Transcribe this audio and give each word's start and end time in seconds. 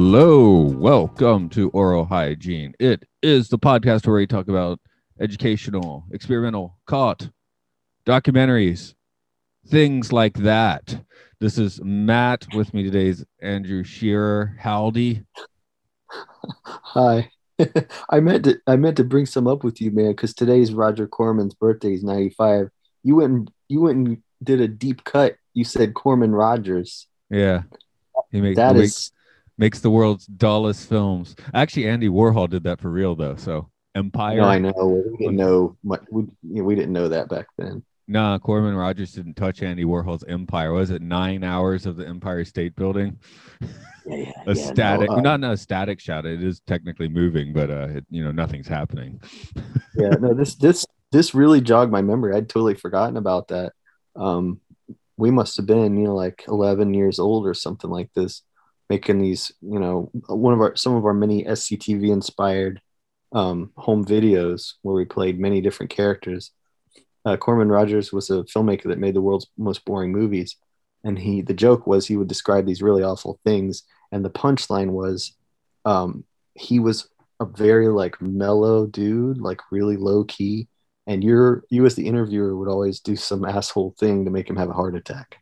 Hello, 0.00 0.60
welcome 0.60 1.48
to 1.48 1.70
Oral 1.70 2.04
Hygiene. 2.04 2.72
It 2.78 3.02
is 3.20 3.48
the 3.48 3.58
podcast 3.58 4.06
where 4.06 4.14
we 4.14 4.28
talk 4.28 4.46
about 4.46 4.78
educational, 5.18 6.04
experimental, 6.12 6.78
caught 6.86 7.28
documentaries, 8.06 8.94
things 9.66 10.12
like 10.12 10.34
that. 10.34 11.02
This 11.40 11.58
is 11.58 11.80
Matt. 11.82 12.46
With 12.54 12.72
me 12.72 12.84
today 12.84 13.08
is 13.08 13.26
Andrew 13.42 13.82
Shearer. 13.82 14.56
Howdy. 14.60 15.24
Hi. 16.64 17.32
I 18.08 18.20
meant 18.20 18.44
to 18.44 18.60
I 18.68 18.76
meant 18.76 18.98
to 18.98 19.04
bring 19.04 19.26
some 19.26 19.48
up 19.48 19.64
with 19.64 19.80
you, 19.80 19.90
man, 19.90 20.12
because 20.12 20.32
today's 20.32 20.72
Roger 20.72 21.08
Corman's 21.08 21.54
birthday 21.54 21.94
is 21.94 22.04
95. 22.04 22.68
You 23.02 23.16
went 23.16 23.32
and 23.32 23.50
you 23.66 23.80
went 23.80 23.96
and 24.06 24.22
did 24.44 24.60
a 24.60 24.68
deep 24.68 25.02
cut. 25.02 25.34
You 25.54 25.64
said 25.64 25.94
Corman 25.94 26.36
Rogers. 26.36 27.08
Yeah. 27.30 27.62
He 28.30 28.40
makes 28.40 28.56
That 28.56 28.76
is 28.76 29.10
makes 29.58 29.80
the 29.80 29.90
world's 29.90 30.26
dullest 30.26 30.88
films. 30.88 31.36
Actually, 31.52 31.88
Andy 31.88 32.08
Warhol 32.08 32.48
did 32.48 32.62
that 32.62 32.80
for 32.80 32.90
real 32.90 33.14
though. 33.14 33.36
So 33.36 33.68
Empire. 33.94 34.38
no, 34.38 34.44
I 34.44 34.58
know. 34.58 35.02
We 35.10 35.16
didn't 35.18 35.36
know 35.36 35.76
much, 35.82 36.02
we, 36.10 36.24
we 36.42 36.74
didn't 36.74 36.92
know 36.92 37.08
that 37.08 37.28
back 37.28 37.46
then. 37.58 37.82
Nah, 38.10 38.38
Corman 38.38 38.74
Rogers 38.74 39.12
didn't 39.12 39.34
touch 39.34 39.62
Andy 39.62 39.84
Warhol's 39.84 40.24
Empire. 40.26 40.72
Was 40.72 40.90
it 40.90 41.02
nine 41.02 41.44
hours 41.44 41.84
of 41.84 41.96
the 41.96 42.06
Empire 42.06 42.42
State 42.44 42.74
Building? 42.74 43.18
Yeah, 43.60 43.68
yeah, 44.06 44.14
A 44.16 44.22
yeah, 44.24 44.32
no, 44.46 44.54
static, 44.54 45.10
uh, 45.10 45.20
not 45.20 45.40
not 45.40 45.52
a 45.52 45.56
static 45.58 46.00
shot. 46.00 46.24
It 46.24 46.42
is 46.42 46.60
technically 46.60 47.08
moving, 47.08 47.52
but 47.52 47.70
uh, 47.70 47.88
it, 47.90 48.06
you 48.08 48.24
know, 48.24 48.32
nothing's 48.32 48.68
happening. 48.68 49.20
yeah, 49.94 50.10
no, 50.20 50.32
this 50.38 50.54
this 50.54 50.86
this 51.12 51.34
really 51.34 51.60
jogged 51.60 51.92
my 51.92 52.00
memory. 52.00 52.34
I'd 52.34 52.48
totally 52.48 52.74
forgotten 52.74 53.18
about 53.18 53.48
that. 53.48 53.72
Um, 54.16 54.60
we 55.18 55.30
must 55.30 55.56
have 55.58 55.66
been, 55.66 55.96
you 55.96 56.04
know, 56.04 56.14
like 56.14 56.44
11 56.48 56.94
years 56.94 57.18
old 57.18 57.46
or 57.46 57.52
something 57.52 57.90
like 57.90 58.10
this, 58.14 58.42
making 58.88 59.18
these, 59.18 59.52
you 59.60 59.78
know, 59.78 60.10
one 60.26 60.54
of 60.54 60.60
our 60.60 60.76
some 60.76 60.94
of 60.94 61.04
our 61.04 61.14
many 61.14 61.44
SCTV 61.44 62.10
inspired 62.10 62.80
um, 63.32 63.72
home 63.76 64.04
videos 64.04 64.74
where 64.82 64.94
we 64.94 65.04
played 65.04 65.38
many 65.38 65.60
different 65.60 65.90
characters. 65.90 66.52
Uh, 67.24 67.36
Corman 67.36 67.68
Rogers 67.68 68.12
was 68.12 68.30
a 68.30 68.44
filmmaker 68.44 68.84
that 68.84 68.98
made 68.98 69.14
the 69.14 69.20
world's 69.20 69.48
most 69.58 69.84
boring 69.84 70.12
movies, 70.12 70.56
and 71.04 71.18
he 71.18 71.42
the 71.42 71.54
joke 71.54 71.86
was 71.86 72.06
he 72.06 72.16
would 72.16 72.28
describe 72.28 72.66
these 72.66 72.82
really 72.82 73.02
awful 73.02 73.38
things, 73.44 73.82
and 74.12 74.24
the 74.24 74.30
punchline 74.30 74.90
was 74.90 75.34
um, 75.84 76.24
he 76.54 76.78
was 76.78 77.08
a 77.40 77.44
very 77.44 77.88
like 77.88 78.20
mellow 78.20 78.86
dude, 78.86 79.38
like 79.38 79.60
really 79.70 79.96
low 79.96 80.24
key, 80.24 80.68
and 81.06 81.22
you're 81.22 81.64
you 81.70 81.84
as 81.84 81.94
the 81.94 82.06
interviewer 82.06 82.56
would 82.56 82.68
always 82.68 83.00
do 83.00 83.16
some 83.16 83.44
asshole 83.44 83.94
thing 83.98 84.24
to 84.24 84.30
make 84.30 84.48
him 84.48 84.56
have 84.56 84.70
a 84.70 84.74
heart 84.74 84.96
attack. 84.96 85.38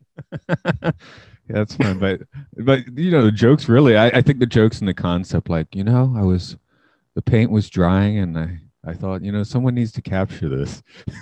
yeah, 1.49 1.57
that's 1.57 1.77
fine. 1.77 1.99
But 1.99 2.23
but 2.57 2.99
you 2.99 3.11
know, 3.11 3.23
the 3.23 3.33
jokes 3.33 3.69
really. 3.69 3.97
I, 3.97 4.09
I 4.09 4.23
think 4.23 4.39
the 4.39 4.47
jokes 4.47 4.81
and 4.81 4.89
the 4.89 4.95
concept, 4.95 5.49
like 5.49 5.75
you 5.75 5.85
know, 5.85 6.15
I 6.17 6.23
was 6.23 6.57
the 7.15 7.23
paint 7.23 7.51
was 7.51 7.71
drying, 7.71 8.19
and 8.19 8.39
I 8.39 8.59
I 8.85 8.95
thought 8.95 9.23
you 9.23 9.33
know 9.33 9.43
someone 9.43 9.75
needs 9.75 9.93
to 9.93 10.03
capture 10.03 10.49
this. 10.49 10.83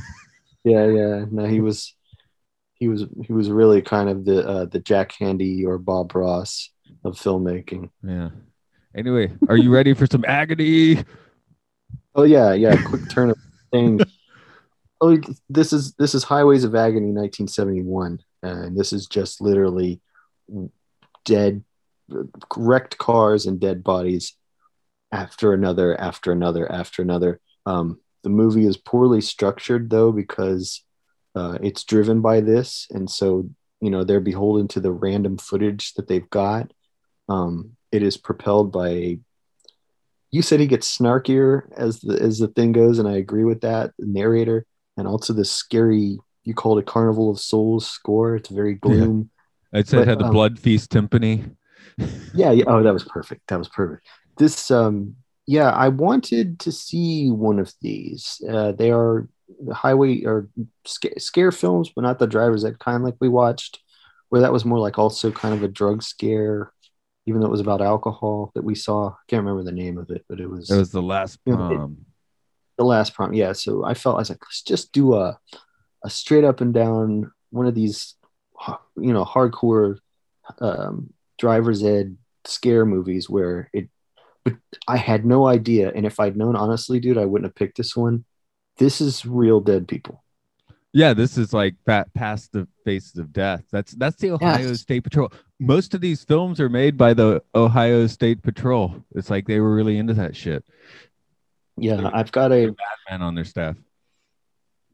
Yeah, 0.66 0.86
yeah. 0.86 1.24
No, 1.30 1.44
he 1.44 1.60
was 1.60 1.94
he 2.72 2.88
was 2.88 3.04
he 3.26 3.32
was 3.32 3.50
really 3.50 3.82
kind 3.82 4.08
of 4.08 4.24
the 4.24 4.48
uh, 4.48 4.64
the 4.64 4.80
Jack 4.80 5.12
Handey 5.12 5.66
or 5.66 5.78
Bob 5.78 6.14
Ross 6.14 6.70
of 7.04 7.16
filmmaking. 7.16 7.90
Yeah. 8.02 8.30
Anyway, 8.96 9.32
are 9.48 9.56
you 9.58 9.70
ready 9.70 9.92
for 9.92 10.06
some 10.06 10.24
agony? 10.26 11.04
Oh 12.14 12.22
yeah, 12.22 12.54
yeah. 12.54 12.80
Quick 12.82 13.10
turn 13.10 13.30
of 13.30 13.36
thing. 13.70 14.00
Oh, 15.00 15.18
this 15.50 15.74
is 15.74 15.92
this 15.94 16.14
is 16.14 16.24
Highways 16.24 16.64
of 16.64 16.74
Agony, 16.74 17.08
1971, 17.08 18.20
and 18.42 18.78
this 18.78 18.90
is 18.90 19.06
just 19.06 19.42
literally 19.42 20.00
dead, 21.24 21.64
wrecked 22.56 22.98
cars 22.98 23.46
and 23.46 23.60
dead 23.60 23.82
bodies 23.82 24.34
after 25.12 25.52
another, 25.52 25.98
after 26.00 26.32
another, 26.32 26.70
after 26.70 27.02
another. 27.02 27.40
Um, 27.66 28.00
the 28.22 28.30
movie 28.30 28.66
is 28.66 28.76
poorly 28.76 29.20
structured 29.20 29.90
though 29.90 30.10
because 30.10 30.82
uh, 31.34 31.58
it's 31.62 31.84
driven 31.84 32.20
by 32.20 32.40
this, 32.40 32.86
and 32.90 33.10
so 33.10 33.48
you 33.80 33.90
know 33.90 34.04
they're 34.04 34.20
beholden 34.20 34.68
to 34.68 34.80
the 34.80 34.92
random 34.92 35.36
footage 35.36 35.94
that 35.94 36.08
they've 36.08 36.28
got. 36.30 36.72
Um, 37.28 37.76
it 37.92 38.02
is 38.02 38.16
propelled 38.16 38.72
by 38.72 39.18
you 40.30 40.42
said 40.42 40.58
he 40.58 40.66
gets 40.66 40.98
snarkier 40.98 41.62
as 41.76 42.00
the 42.00 42.20
as 42.20 42.38
the 42.38 42.48
thing 42.48 42.72
goes, 42.72 42.98
and 42.98 43.08
I 43.08 43.16
agree 43.16 43.44
with 43.44 43.60
that. 43.60 43.92
The 43.98 44.06
narrator 44.06 44.66
and 44.96 45.06
also 45.06 45.32
the 45.32 45.44
scary 45.44 46.18
you 46.44 46.54
called 46.54 46.78
it 46.78 46.86
Carnival 46.86 47.30
of 47.30 47.40
Souls 47.40 47.86
score. 47.86 48.36
It's 48.36 48.48
very 48.50 48.74
gloom. 48.74 49.30
I'd 49.74 49.88
say 49.88 49.98
it 49.98 50.00
But, 50.02 50.08
had 50.08 50.18
the 50.20 50.24
um, 50.26 50.32
blood 50.32 50.58
feast 50.58 50.90
timpani. 50.90 51.54
Yeah. 52.32 52.50
yeah, 52.52 52.64
Oh, 52.66 52.82
that 52.82 52.92
was 52.92 53.04
perfect. 53.04 53.42
That 53.48 53.58
was 53.58 53.68
perfect. 53.68 54.06
This 54.38 54.70
um 54.70 55.16
yeah, 55.46 55.70
I 55.70 55.88
wanted 55.88 56.58
to 56.60 56.72
see 56.72 57.30
one 57.30 57.58
of 57.58 57.72
these. 57.82 58.40
Uh, 58.48 58.72
they 58.72 58.90
are 58.90 59.28
the 59.62 59.74
highway 59.74 60.24
or 60.24 60.48
sca- 60.86 61.20
scare 61.20 61.52
films, 61.52 61.90
but 61.94 62.00
not 62.02 62.18
the 62.18 62.26
driver's 62.26 62.64
ed 62.64 62.78
kind 62.78 63.04
like 63.04 63.16
we 63.20 63.28
watched, 63.28 63.80
where 64.30 64.40
that 64.40 64.52
was 64.54 64.64
more 64.64 64.78
like 64.78 64.98
also 64.98 65.30
kind 65.30 65.54
of 65.54 65.62
a 65.62 65.68
drug 65.68 66.02
scare, 66.02 66.72
even 67.26 67.40
though 67.40 67.46
it 67.46 67.50
was 67.50 67.60
about 67.60 67.82
alcohol 67.82 68.52
that 68.54 68.64
we 68.64 68.74
saw. 68.74 69.08
I 69.10 69.14
can't 69.28 69.44
remember 69.44 69.62
the 69.64 69.76
name 69.76 69.98
of 69.98 70.08
it, 70.10 70.24
but 70.30 70.40
it 70.40 70.48
was 70.48 70.70
It 70.70 70.78
was 70.78 70.90
the 70.90 71.02
last 71.02 71.38
You 71.44 71.56
know, 71.56 71.70
it- 71.70 71.76
prom. 71.76 72.06
the 72.78 72.84
last 72.84 73.14
prom 73.14 73.32
yeah 73.34 73.52
so 73.52 73.84
i 73.84 73.94
felt 73.94 74.16
i 74.16 74.18
was 74.18 74.30
like 74.30 74.42
let's 74.42 74.62
just 74.62 74.90
do 74.92 75.14
a 75.14 75.38
a 76.02 76.10
straight 76.10 76.42
up 76.42 76.60
and 76.60 76.74
down 76.74 77.30
one 77.50 77.66
of 77.66 77.74
these 77.76 78.16
you 78.96 79.12
know 79.12 79.24
hardcore 79.24 79.98
um 80.60 81.12
driver's 81.38 81.82
ed 81.82 82.16
scare 82.44 82.84
movies 82.84 83.28
where 83.30 83.68
it 83.72 83.88
but 84.44 84.54
i 84.86 84.96
had 84.96 85.24
no 85.24 85.46
idea 85.46 85.90
and 85.94 86.04
if 86.06 86.20
i'd 86.20 86.36
known 86.36 86.54
honestly 86.56 87.00
dude 87.00 87.18
i 87.18 87.24
wouldn't 87.24 87.48
have 87.48 87.54
picked 87.54 87.76
this 87.78 87.96
one 87.96 88.24
this 88.76 89.00
is 89.00 89.24
real 89.24 89.60
dead 89.60 89.86
people 89.88 90.22
Yeah, 90.92 91.12
this 91.14 91.36
is 91.38 91.52
like 91.52 91.74
pa- 91.86 92.04
past 92.14 92.52
the 92.52 92.68
faces 92.84 93.18
of 93.18 93.32
death. 93.32 93.64
That's 93.72 93.92
that's 93.98 94.16
the 94.22 94.30
Ohio 94.30 94.68
Yes. 94.68 94.80
State 94.80 95.02
Patrol. 95.02 95.32
Most 95.58 95.92
of 95.94 96.00
these 96.00 96.22
films 96.22 96.60
are 96.60 96.68
made 96.68 96.96
by 96.96 97.14
the 97.14 97.42
Ohio 97.52 98.06
State 98.06 98.42
Patrol. 98.42 98.94
It's 99.16 99.28
like 99.28 99.46
they 99.48 99.58
were 99.58 99.74
really 99.74 99.98
into 99.98 100.14
that 100.14 100.36
shit. 100.36 100.62
yeah 101.76 102.10
i've 102.14 102.30
got 102.30 102.52
a 102.52 102.72
Man 103.10 103.22
on 103.22 103.34
their 103.34 103.44
staff. 103.44 103.74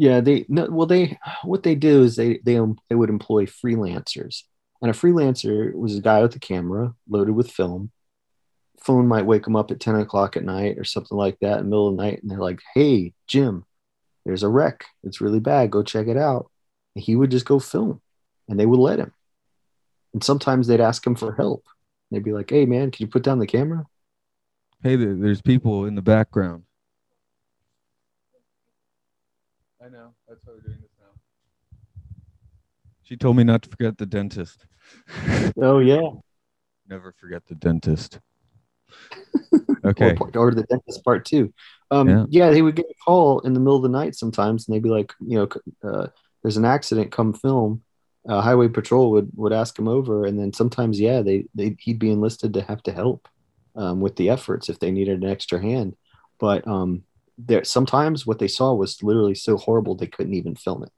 Yeah, 0.00 0.22
they 0.22 0.46
no. 0.48 0.66
Well, 0.70 0.86
they 0.86 1.18
what 1.44 1.62
they 1.62 1.74
do 1.74 2.02
is 2.04 2.16
they 2.16 2.40
they 2.42 2.56
um, 2.56 2.78
they 2.88 2.94
would 2.94 3.10
employ 3.10 3.44
freelancers, 3.44 4.44
and 4.80 4.90
a 4.90 4.94
freelancer 4.94 5.74
was 5.74 5.94
a 5.94 6.00
guy 6.00 6.22
with 6.22 6.34
a 6.34 6.38
camera 6.38 6.94
loaded 7.06 7.34
with 7.34 7.50
film. 7.50 7.90
Phone 8.82 9.06
might 9.06 9.26
wake 9.26 9.44
them 9.44 9.56
up 9.56 9.70
at 9.70 9.78
ten 9.78 9.96
o'clock 9.96 10.38
at 10.38 10.42
night 10.42 10.78
or 10.78 10.84
something 10.84 11.18
like 11.18 11.38
that 11.40 11.58
in 11.58 11.64
the 11.64 11.68
middle 11.68 11.88
of 11.88 11.98
the 11.98 12.02
night, 12.02 12.22
and 12.22 12.30
they're 12.30 12.38
like, 12.38 12.60
"Hey, 12.72 13.12
Jim, 13.26 13.66
there's 14.24 14.42
a 14.42 14.48
wreck. 14.48 14.86
It's 15.02 15.20
really 15.20 15.38
bad. 15.38 15.70
Go 15.70 15.82
check 15.82 16.06
it 16.06 16.16
out." 16.16 16.50
And 16.96 17.04
he 17.04 17.14
would 17.14 17.30
just 17.30 17.44
go 17.44 17.58
film, 17.58 18.00
and 18.48 18.58
they 18.58 18.64
would 18.64 18.80
let 18.80 19.00
him. 19.00 19.12
And 20.14 20.24
sometimes 20.24 20.66
they'd 20.66 20.80
ask 20.80 21.06
him 21.06 21.14
for 21.14 21.34
help. 21.34 21.66
They'd 22.10 22.24
be 22.24 22.32
like, 22.32 22.48
"Hey, 22.48 22.64
man, 22.64 22.90
can 22.90 23.04
you 23.04 23.10
put 23.10 23.22
down 23.22 23.38
the 23.38 23.46
camera?" 23.46 23.84
Hey, 24.82 24.96
there's 24.96 25.42
people 25.42 25.84
in 25.84 25.94
the 25.94 26.00
background. 26.00 26.62
I 29.84 29.88
know. 29.88 30.12
That's 30.28 30.40
why 30.44 30.52
we're 30.54 30.60
doing 30.60 30.78
this 30.82 30.90
now. 31.00 31.06
She 33.02 33.16
told 33.16 33.36
me 33.36 33.44
not 33.44 33.62
to 33.62 33.68
forget 33.70 33.98
the 33.98 34.06
dentist. 34.06 34.66
Oh 35.62 35.78
yeah, 35.78 36.08
Never 36.88 37.12
forget 37.12 37.46
the 37.46 37.54
dentist. 37.54 38.18
Okay. 39.82 40.14
or, 40.20 40.30
or 40.36 40.50
the 40.50 40.64
dentist 40.64 41.02
part 41.04 41.24
two. 41.24 41.54
Um, 41.90 42.06
Yeah. 42.08 42.26
yeah. 42.28 42.50
they 42.50 42.60
would 42.60 42.76
get 42.76 42.84
a 42.84 42.94
call 43.02 43.40
in 43.40 43.54
the 43.54 43.60
middle 43.60 43.76
of 43.76 43.82
the 43.82 43.88
night 43.88 44.14
sometimes, 44.14 44.66
and 44.68 44.74
they'd 44.74 44.82
be 44.82 44.90
like, 44.90 45.14
you 45.26 45.38
know, 45.38 45.48
uh, 45.88 46.08
there's 46.42 46.58
an 46.58 46.66
accident, 46.66 47.10
come 47.12 47.32
film. 47.32 47.82
Uh, 48.28 48.42
Highway 48.42 48.68
Patrol 48.68 49.10
would 49.12 49.30
would 49.36 49.54
ask 49.54 49.78
him 49.78 49.88
over, 49.88 50.26
and 50.26 50.38
then 50.38 50.52
sometimes, 50.52 51.00
yeah, 51.00 51.22
they 51.22 51.46
they 51.54 51.76
he'd 51.80 51.98
be 51.98 52.10
enlisted 52.10 52.52
to 52.54 52.62
have 52.62 52.82
to 52.82 52.92
help 52.92 53.26
um, 53.74 54.00
with 54.02 54.16
the 54.16 54.28
efforts 54.28 54.68
if 54.68 54.78
they 54.78 54.90
needed 54.90 55.22
an 55.22 55.30
extra 55.30 55.58
hand. 55.60 55.96
But 56.38 56.66
um, 56.68 57.04
there 57.46 57.64
sometimes 57.64 58.26
what 58.26 58.38
they 58.38 58.48
saw 58.48 58.72
was 58.74 59.02
literally 59.02 59.34
so 59.34 59.56
horrible 59.56 59.94
they 59.94 60.06
couldn't 60.06 60.34
even 60.34 60.54
film 60.54 60.82
it. 60.82 60.92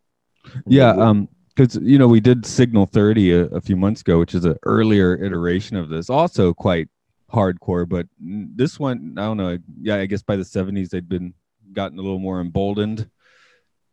And 0.55 0.65
Yeah. 0.67 0.91
Um. 0.91 1.29
because 1.55 1.77
you 1.83 1.99
know 1.99 2.09
we 2.09 2.21
did 2.21 2.47
Signal 2.47 2.87
30 2.87 3.33
a, 3.33 3.45
a 3.47 3.61
few 3.61 3.77
months 3.77 4.01
ago, 4.01 4.19
which 4.19 4.35
is 4.35 4.45
an 4.45 4.57
earlier 4.65 5.23
iteration 5.23 5.77
of 5.77 5.89
this, 5.89 6.09
also 6.09 6.55
quite 6.55 6.89
hardcore. 7.33 7.89
But 7.89 8.07
this 8.19 8.79
one, 8.79 9.15
I 9.19 9.23
don't 9.23 9.37
know. 9.37 9.59
Yeah, 9.81 9.97
I 9.97 10.07
guess 10.07 10.23
by 10.23 10.37
the 10.37 10.45
70s 10.45 10.91
they'd 10.91 11.09
been 11.09 11.35
gotten 11.73 11.99
a 11.99 12.03
little 12.03 12.19
more 12.19 12.41
emboldened. 12.41 13.09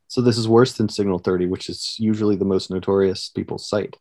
So 0.07 0.21
this 0.21 0.37
is 0.37 0.47
worse 0.47 0.73
than 0.73 0.89
Signal 0.89 1.19
30, 1.19 1.45
which 1.45 1.69
is 1.69 1.95
usually 1.99 2.35
the 2.35 2.45
most 2.45 2.71
notorious 2.71 3.29
people 3.29 3.57
cite. 3.57 3.95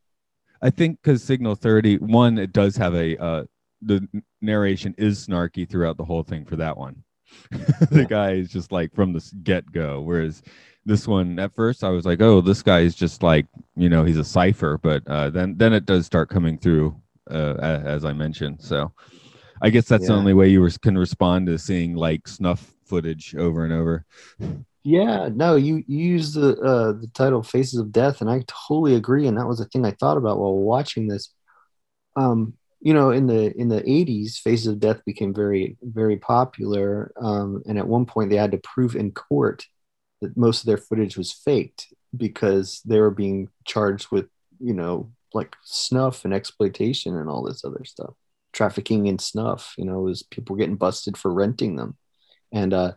I 0.62 0.70
think 0.70 0.98
because 1.02 1.22
Signal 1.22 1.54
30, 1.54 1.98
one, 1.98 2.38
it 2.38 2.52
does 2.52 2.76
have 2.76 2.94
a 2.94 3.16
uh, 3.22 3.44
the 3.82 4.08
narration 4.40 4.94
is 4.98 5.26
snarky 5.26 5.68
throughout 5.68 5.96
the 5.96 6.04
whole 6.04 6.22
thing 6.22 6.44
for 6.44 6.56
that 6.56 6.76
one. 6.76 7.04
the 7.90 8.04
Yeah. 8.04 8.08
guy 8.08 8.32
is 8.32 8.50
just 8.50 8.72
like 8.72 8.94
from 8.94 9.12
the 9.12 9.24
get 9.42 9.70
go, 9.72 10.00
whereas 10.00 10.42
this 10.84 11.06
one 11.06 11.38
at 11.38 11.54
first 11.54 11.84
I 11.84 11.90
was 11.90 12.06
like, 12.06 12.20
oh, 12.20 12.40
this 12.40 12.62
guy 12.62 12.80
is 12.80 12.94
just 12.94 13.22
like 13.22 13.46
you 13.76 13.88
know 13.88 14.04
he's 14.04 14.18
a 14.18 14.24
cipher, 14.24 14.78
but 14.78 15.06
uh, 15.06 15.30
then 15.30 15.56
then 15.56 15.72
it 15.72 15.86
does 15.86 16.06
start 16.06 16.30
coming 16.30 16.58
through 16.58 16.96
uh, 17.30 17.56
as 17.60 18.04
I 18.04 18.12
mentioned. 18.12 18.60
So 18.62 18.92
I 19.60 19.70
guess 19.70 19.86
that's 19.86 20.06
the 20.06 20.14
only 20.14 20.34
way 20.34 20.48
you 20.48 20.68
can 20.82 20.96
respond 20.98 21.46
to 21.48 21.58
seeing 21.58 21.94
like 21.94 22.28
snuff 22.28 22.74
footage 22.84 23.34
over 23.34 23.64
and 23.64 23.72
over. 23.72 24.04
Yeah, 24.84 25.28
no, 25.34 25.56
you, 25.56 25.84
you 25.86 25.98
use 26.12 26.32
the 26.32 26.56
uh, 26.60 26.92
the 26.92 27.08
title 27.12 27.42
"Faces 27.42 27.78
of 27.78 27.92
Death," 27.92 28.20
and 28.20 28.30
I 28.30 28.42
totally 28.46 28.94
agree. 28.94 29.26
And 29.26 29.36
that 29.36 29.46
was 29.46 29.58
the 29.58 29.66
thing 29.66 29.84
I 29.84 29.90
thought 29.92 30.16
about 30.16 30.38
while 30.38 30.54
watching 30.56 31.08
this. 31.08 31.30
Um, 32.16 32.57
you 32.80 32.94
know, 32.94 33.10
in 33.10 33.26
the 33.26 33.56
in 33.58 33.68
the 33.68 33.82
'80s, 33.82 34.38
"Faces 34.38 34.66
of 34.68 34.80
Death" 34.80 35.04
became 35.04 35.34
very 35.34 35.76
very 35.82 36.16
popular, 36.16 37.12
um, 37.20 37.62
and 37.66 37.78
at 37.78 37.88
one 37.88 38.06
point 38.06 38.30
they 38.30 38.36
had 38.36 38.52
to 38.52 38.58
prove 38.58 38.96
in 38.96 39.12
court 39.12 39.66
that 40.20 40.36
most 40.36 40.60
of 40.60 40.66
their 40.66 40.78
footage 40.78 41.16
was 41.16 41.32
faked 41.32 41.92
because 42.16 42.80
they 42.84 43.00
were 43.00 43.10
being 43.10 43.48
charged 43.64 44.10
with 44.10 44.28
you 44.60 44.74
know 44.74 45.12
like 45.34 45.56
snuff 45.64 46.24
and 46.24 46.32
exploitation 46.34 47.16
and 47.16 47.28
all 47.28 47.42
this 47.42 47.64
other 47.64 47.84
stuff, 47.84 48.14
trafficking 48.52 49.06
in 49.06 49.18
snuff. 49.18 49.74
You 49.78 49.84
know, 49.84 50.00
was 50.00 50.22
people 50.22 50.56
getting 50.56 50.76
busted 50.76 51.16
for 51.16 51.32
renting 51.32 51.76
them, 51.76 51.96
and 52.52 52.72
uh, 52.74 52.92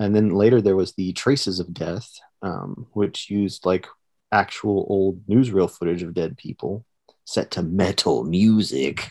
and 0.00 0.14
then 0.16 0.30
later 0.30 0.60
there 0.60 0.76
was 0.76 0.94
the 0.94 1.12
traces 1.12 1.60
of 1.60 1.74
death 1.74 2.08
um, 2.42 2.86
which 2.92 3.30
used 3.30 3.64
like 3.64 3.86
actual 4.30 4.86
old 4.88 5.26
newsreel 5.26 5.70
footage 5.70 6.02
of 6.02 6.14
dead 6.14 6.36
people 6.36 6.84
set 7.24 7.50
to 7.52 7.62
metal 7.62 8.24
music 8.24 9.10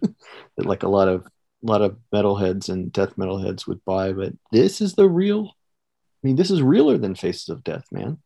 that 0.00 0.14
like 0.66 0.82
a 0.82 0.88
lot 0.88 1.08
of 1.08 1.26
a 1.26 1.66
lot 1.66 1.82
of 1.82 1.96
metalheads 2.14 2.68
and 2.68 2.92
death 2.92 3.16
metalheads 3.16 3.66
would 3.66 3.84
buy 3.84 4.12
but 4.12 4.32
this 4.52 4.80
is 4.80 4.94
the 4.94 5.08
real 5.08 5.54
i 6.22 6.26
mean 6.26 6.36
this 6.36 6.50
is 6.50 6.62
realer 6.62 6.98
than 6.98 7.14
faces 7.14 7.48
of 7.48 7.64
death 7.64 7.86
man 7.90 8.18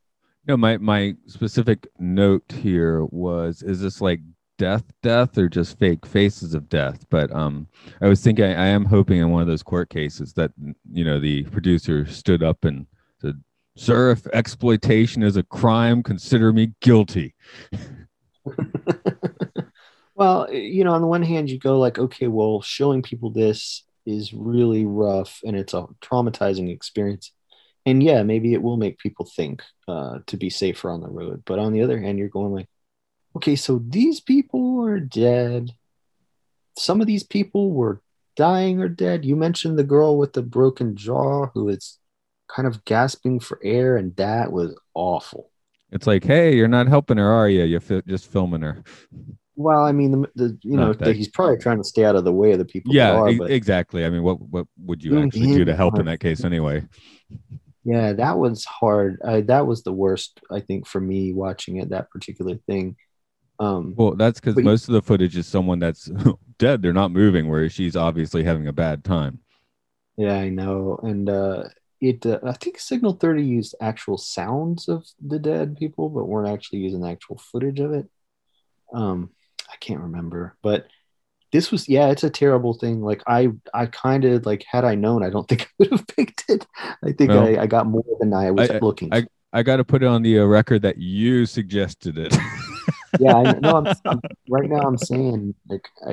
No, 0.47 0.57
my 0.57 0.77
my 0.79 1.15
specific 1.29 1.87
note 2.01 2.51
here 2.51 3.05
was: 3.07 3.63
is 3.63 3.81
this 3.81 4.01
like 4.01 4.21
death, 4.59 4.83
death, 5.03 5.39
or 5.39 5.49
just 5.49 5.79
fake 5.79 6.05
faces 6.05 6.55
of 6.55 6.69
death? 6.69 7.07
But 7.11 7.31
um, 7.31 7.69
I 8.01 8.09
was 8.09 8.21
thinking, 8.21 8.45
I, 8.45 8.55
I 8.55 8.67
am 8.67 8.85
hoping 8.85 9.21
in 9.21 9.31
one 9.31 9.43
of 9.43 9.47
those 9.47 9.63
court 9.63 9.89
cases 9.89 10.33
that 10.35 10.51
you 10.93 11.05
know 11.05 11.21
the 11.21 11.45
producer 11.45 12.07
stood 12.07 12.43
up 12.43 12.65
and 12.65 12.87
said, 13.21 13.41
"Sir, 13.77 14.11
if 14.11 14.27
exploitation 14.33 15.23
is 15.23 15.37
a 15.37 15.45
crime, 15.45 16.03
consider 16.03 16.53
me 16.53 16.73
guilty." 16.81 17.35
well 20.15 20.53
you 20.53 20.85
know 20.85 20.93
on 20.93 21.01
the 21.01 21.07
one 21.07 21.23
hand 21.23 21.51
you 21.51 21.59
go 21.59 21.79
like 21.79 21.99
okay 21.99 22.27
well 22.27 22.61
showing 22.61 23.03
people 23.03 23.31
this 23.31 23.85
is 24.07 24.33
really 24.33 24.85
rough 24.85 25.41
and 25.45 25.57
it's 25.57 25.75
a 25.75 25.87
traumatizing 26.01 26.73
experience. 26.73 27.33
And 27.87 28.03
yeah 28.03 28.23
maybe 28.23 28.55
it 28.55 28.63
will 28.63 28.77
make 28.77 28.99
people 28.99 29.27
think 29.27 29.63
uh, 29.89 30.19
to 30.27 30.37
be 30.37 30.51
safer 30.51 30.91
on 30.91 31.01
the 31.01 31.09
road. 31.09 31.43
But 31.45 31.59
on 31.59 31.73
the 31.73 31.83
other 31.83 32.01
hand 32.01 32.19
you're 32.19 32.29
going 32.29 32.53
like 32.53 32.69
okay 33.37 33.57
so 33.57 33.83
these 33.87 34.21
people 34.21 34.85
are 34.85 35.01
dead. 35.01 35.71
Some 36.79 37.01
of 37.01 37.07
these 37.07 37.25
people 37.25 37.71
were 37.73 38.01
dying 38.35 38.81
or 38.81 38.89
dead. 38.89 39.25
You 39.25 39.37
mentioned 39.37 39.79
the 39.79 39.85
girl 39.85 40.17
with 40.17 40.33
the 40.33 40.43
broken 40.43 40.97
jaw 40.97 41.47
who 41.55 41.69
is 41.69 41.99
kind 42.49 42.67
of 42.67 42.85
gasping 42.85 43.41
for 43.41 43.59
air 43.63 43.97
and 43.97 44.15
that 44.17 44.53
was 44.53 44.75
awful. 44.95 45.51
It's 45.91 46.07
like, 46.07 46.25
hey, 46.25 46.57
you're 46.57 46.69
not 46.69 46.87
helping 46.87 47.19
her, 47.19 47.31
are 47.31 47.49
you? 47.51 47.65
You're 47.65 48.03
just 48.07 48.31
filming 48.31 48.63
her. 48.63 48.83
Well 49.57 49.85
i 49.85 49.93
mean 49.93 50.11
the, 50.13 50.31
the 50.35 50.59
you 50.63 50.77
know 50.77 50.93
that- 50.93 51.15
he's 51.15 51.29
probably 51.29 51.59
trying 51.59 51.79
to 51.79 51.85
stay 51.85 52.05
out 52.05 52.17
of 52.17 52.25
the 52.25 52.33
way 52.33 52.53
of 52.53 52.59
the 52.59 52.65
people 52.65 52.95
Yeah, 52.95 53.13
are, 53.13 53.33
but 53.33 53.51
exactly. 53.51 54.05
I 54.05 54.11
mean, 54.11 54.23
what 54.23 54.41
what 54.41 54.67
would 54.85 55.03
you 55.05 55.19
actually 55.19 55.47
do 55.55 55.65
to 55.65 55.77
help 55.77 55.99
in 55.99 56.07
that 56.07 56.21
case 56.21 56.45
anyway? 56.45 56.87
Yeah, 57.85 58.13
that 58.13 58.39
was 58.39 58.65
hard. 58.65 59.19
I, 59.25 59.41
that 59.43 59.67
was 59.67 59.83
the 59.83 59.93
worst, 59.93 60.41
I 60.51 60.61
think, 60.61 60.87
for 60.87 61.01
me 61.01 61.33
watching 61.33 61.79
it. 61.79 61.91
That 61.91 62.11
particular 62.11 62.57
thing. 62.69 62.97
Um, 63.59 63.95
Well, 63.97 64.15
that's 64.15 64.41
because 64.41 64.57
most 64.57 64.89
of 64.89 64.95
the 64.95 65.03
footage 65.03 65.37
is 65.37 65.47
someone 65.47 65.79
that's 65.81 66.09
dead. 66.59 66.81
They're 66.81 66.93
not 66.93 67.11
moving, 67.11 67.49
whereas 67.49 67.73
she's 67.73 67.97
obviously 67.97 68.45
having 68.45 68.69
a 68.69 68.73
bad 68.73 69.05
time. 69.05 69.41
yeah, 70.17 70.35
I 70.37 70.49
know, 70.49 70.99
and 71.03 71.29
uh, 71.29 71.65
it. 72.01 72.25
Uh, 72.25 72.39
I 72.45 72.53
think 72.53 72.79
Signal 72.79 73.15
Thirty 73.15 73.45
used 73.45 73.75
actual 73.81 74.17
sounds 74.19 74.89
of 74.89 75.05
the 75.25 75.39
dead 75.39 75.77
people, 75.77 76.09
but 76.09 76.27
weren't 76.29 76.49
actually 76.49 76.81
using 76.81 77.05
actual 77.07 77.39
footage 77.39 77.81
of 77.81 77.93
it. 77.93 78.07
Um, 78.95 79.31
I 79.73 79.77
can't 79.81 80.01
remember, 80.01 80.57
but 80.63 80.87
this 81.53 81.71
was 81.71 81.89
yeah, 81.89 82.09
it's 82.11 82.25
a 82.25 82.31
terrible 82.31 82.75
thing. 82.75 83.03
Like 83.03 83.23
I, 83.27 83.49
I 83.75 83.87
kind 83.87 84.25
of 84.25 84.47
like 84.47 84.65
had 84.71 84.85
I 84.85 84.95
known, 84.95 85.23
I 85.25 85.31
don't 85.31 85.49
think 85.49 85.63
I 85.63 85.67
would 85.79 85.91
have 85.93 86.07
picked 86.07 86.45
it. 86.49 86.67
I 87.05 87.13
think 87.13 87.31
Well, 87.31 87.47
I, 87.47 87.63
I 87.63 87.67
got 87.67 87.87
more 87.87 88.05
than 88.21 88.33
I 88.35 88.51
was 88.51 88.71
I- 88.71 88.79
looking. 88.79 89.13
I- 89.13 89.27
I 89.55 89.63
got 89.63 89.77
to 89.77 89.85
put 89.85 90.03
it 90.03 90.07
on 90.07 90.23
the 90.23 90.39
uh, 90.39 90.45
record 90.45 90.81
that 90.81 90.97
you 90.97 91.45
suggested 91.45 92.17
it. 92.17 92.35
yeah, 93.21 93.35
I 93.35 93.53
know. 93.59 93.77
I'm, 93.85 93.95
I'm 94.07 94.21
right 94.49 94.67
now. 94.71 94.81
I'm 94.81 94.97
saying 94.97 95.55
like 95.69 95.87
I, 96.09 96.13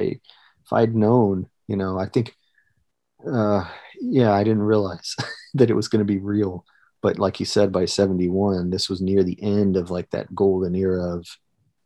if 0.65 0.73
I'd 0.73 0.93
known, 0.93 1.47
you 1.65 1.77
know, 1.77 1.97
I 1.97 2.07
think, 2.07 2.35
uh, 3.25 3.63
yeah, 4.01 4.33
I 4.33 4.43
didn't 4.43 4.63
realize 4.63 5.15
that 5.53 5.69
it 5.69 5.73
was 5.73 5.87
going 5.87 5.99
to 5.99 6.05
be 6.05 6.17
real. 6.17 6.65
But 7.01 7.17
like 7.17 7.39
you 7.39 7.45
said, 7.45 7.71
by 7.71 7.85
'71, 7.85 8.71
this 8.71 8.89
was 8.89 8.99
near 8.99 9.23
the 9.23 9.41
end 9.41 9.77
of 9.77 9.89
like 9.89 10.09
that 10.09 10.35
golden 10.35 10.75
era 10.75 11.15
of 11.15 11.25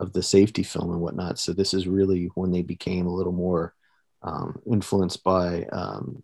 of 0.04 0.14
the 0.14 0.22
safety 0.22 0.64
film 0.64 0.92
and 0.92 1.02
whatnot. 1.02 1.40
So 1.40 1.54
this 1.54 1.74
is 1.74 1.88
really 1.88 2.30
when 2.36 2.52
they 2.52 2.62
became 2.62 3.08
a 3.08 3.14
little 3.14 3.34
more 3.34 3.74
um, 4.22 4.62
influenced 4.66 5.24
by 5.24 5.64
um, 5.72 6.24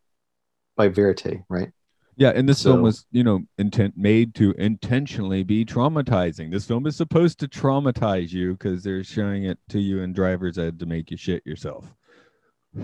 by 0.77 0.89
verite, 0.89 1.43
right? 1.49 1.71
yeah, 2.19 2.33
and 2.35 2.49
this 2.49 2.63
film 2.63 2.81
was, 2.81 3.05
you 3.11 3.23
know, 3.23 3.45
intent 3.57 3.93
made 3.95 4.35
to 4.35 4.51
intentionally 4.57 5.41
be 5.41 5.63
traumatizing. 5.63 6.51
This 6.51 6.65
film 6.65 6.85
is 6.85 6.97
supposed 6.97 7.39
to 7.39 7.47
traumatize 7.47 8.29
you 8.33 8.51
because 8.51 8.83
they're 8.83 9.05
showing 9.05 9.45
it 9.45 9.57
to 9.69 9.79
you 9.79 10.01
in 10.01 10.11
driver's 10.11 10.57
ed 10.57 10.79
to 10.79 10.85
make 10.85 11.11
you 11.11 11.15
shit 11.15 11.41
yourself. 11.45 11.85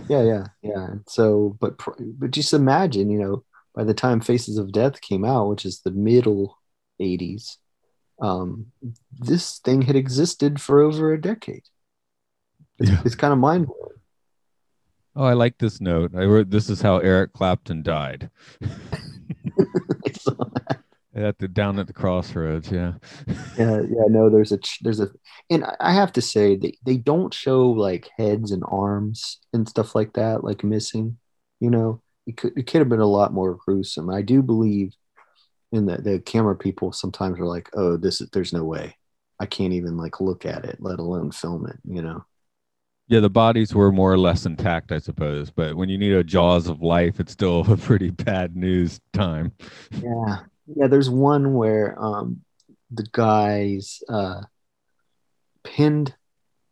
Yeah, 0.07 0.23
yeah, 0.23 0.45
yeah. 0.61 0.87
So, 1.09 1.57
but 1.59 1.73
but 2.17 2.31
just 2.31 2.53
imagine, 2.53 3.09
you 3.09 3.19
know, 3.19 3.43
by 3.75 3.83
the 3.83 3.93
time 3.93 4.21
Faces 4.21 4.57
of 4.57 4.71
Death 4.71 5.01
came 5.01 5.25
out, 5.25 5.49
which 5.49 5.65
is 5.65 5.81
the 5.81 5.91
middle 5.91 6.57
'80s, 7.01 7.57
um, 8.21 8.67
this 9.17 9.59
thing 9.59 9.81
had 9.83 9.95
existed 9.95 10.61
for 10.61 10.81
over 10.81 11.13
a 11.13 11.21
decade. 11.21 11.63
It's, 12.79 12.89
Yeah. 12.89 13.01
it's 13.05 13.15
kind 13.15 13.33
of 13.33 13.39
mind 13.39 13.67
blowing. 13.67 13.81
Oh, 15.17 15.23
I 15.23 15.33
like 15.33 15.57
this 15.57 15.79
note. 15.79 16.11
I 16.15 16.25
wrote, 16.25 16.49
"This 16.49 16.69
is 16.69 16.81
how 16.81 16.97
Eric 16.97 17.31
Clapton 17.33 17.83
died." 17.83 18.29
At 21.15 21.39
the 21.39 21.47
down 21.47 21.79
at 21.79 21.87
the 21.87 21.93
crossroads. 21.93 22.69
Yeah. 22.69 22.95
yeah, 23.57 23.79
yeah. 23.79 24.03
No, 24.09 24.29
there's 24.29 24.51
a 24.51 24.59
there's 24.81 24.99
a, 24.99 25.07
and 25.49 25.63
I- 25.63 25.75
I 25.79 25.93
have 25.93 26.11
to 26.13 26.21
say 26.21 26.57
they 26.57 26.77
they 26.85 26.97
don't 26.97 27.33
show 27.33 27.69
like 27.69 28.09
heads 28.17 28.51
and 28.51 28.63
arms 28.67 29.39
and 29.53 29.67
stuff 29.69 29.95
like 29.95 30.11
that, 30.13 30.43
like 30.43 30.65
missing. 30.65 31.17
You 31.61 31.69
know, 31.69 32.01
it 32.27 32.35
could 32.35 32.57
it 32.57 32.67
could 32.67 32.79
have 32.79 32.89
been 32.89 32.99
a 32.99 33.05
lot 33.05 33.31
more 33.31 33.55
gruesome. 33.65 34.09
I 34.09 34.23
do 34.23 34.41
believe 34.41 34.93
in 35.75 35.85
the 35.85 35.97
the 35.97 36.19
camera 36.19 36.55
people 36.55 36.91
sometimes 36.91 37.39
are 37.39 37.45
like, 37.45 37.69
oh, 37.73 37.97
this 37.97 38.21
is 38.21 38.29
there's 38.29 38.53
no 38.53 38.63
way. 38.63 38.97
I 39.39 39.45
can't 39.45 39.73
even 39.73 39.97
like 39.97 40.21
look 40.21 40.45
at 40.45 40.65
it, 40.65 40.77
let 40.79 40.99
alone 40.99 41.31
film 41.31 41.67
it. 41.67 41.77
You 41.83 42.01
know. 42.01 42.25
Yeah, 43.07 43.19
the 43.19 43.29
bodies 43.29 43.75
were 43.75 43.91
more 43.91 44.11
or 44.11 44.17
less 44.17 44.47
intact, 44.47 44.91
I 44.91 44.97
suppose. 44.97 45.51
But 45.51 45.75
when 45.75 45.89
you 45.89 45.97
need 45.97 46.13
a 46.13 46.23
jaws 46.23 46.67
of 46.67 46.81
life, 46.81 47.19
it's 47.19 47.33
still 47.33 47.59
a 47.71 47.77
pretty 47.77 48.09
bad 48.09 48.55
news 48.55 48.99
time. 49.13 49.51
Yeah, 49.91 50.37
yeah. 50.75 50.87
There's 50.87 51.09
one 51.09 51.53
where 51.53 52.01
um, 52.01 52.41
the 52.89 53.07
guy's 53.11 54.01
uh, 54.09 54.41
pinned. 55.63 56.15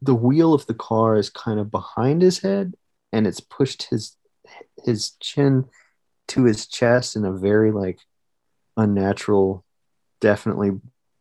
The 0.02 0.16
wheel 0.16 0.54
of 0.54 0.66
the 0.66 0.74
car 0.74 1.16
is 1.16 1.30
kind 1.30 1.60
of 1.60 1.72
behind 1.72 2.22
his 2.22 2.40
head, 2.40 2.74
and 3.12 3.28
it's 3.28 3.40
pushed 3.40 3.84
his 3.84 4.16
his 4.84 5.12
chin 5.22 5.66
to 6.28 6.44
his 6.44 6.68
chest 6.68 7.16
in 7.16 7.26
a 7.26 7.32
very 7.32 7.72
like 7.72 8.00
unnatural, 8.77 9.63
definitely 10.22 10.72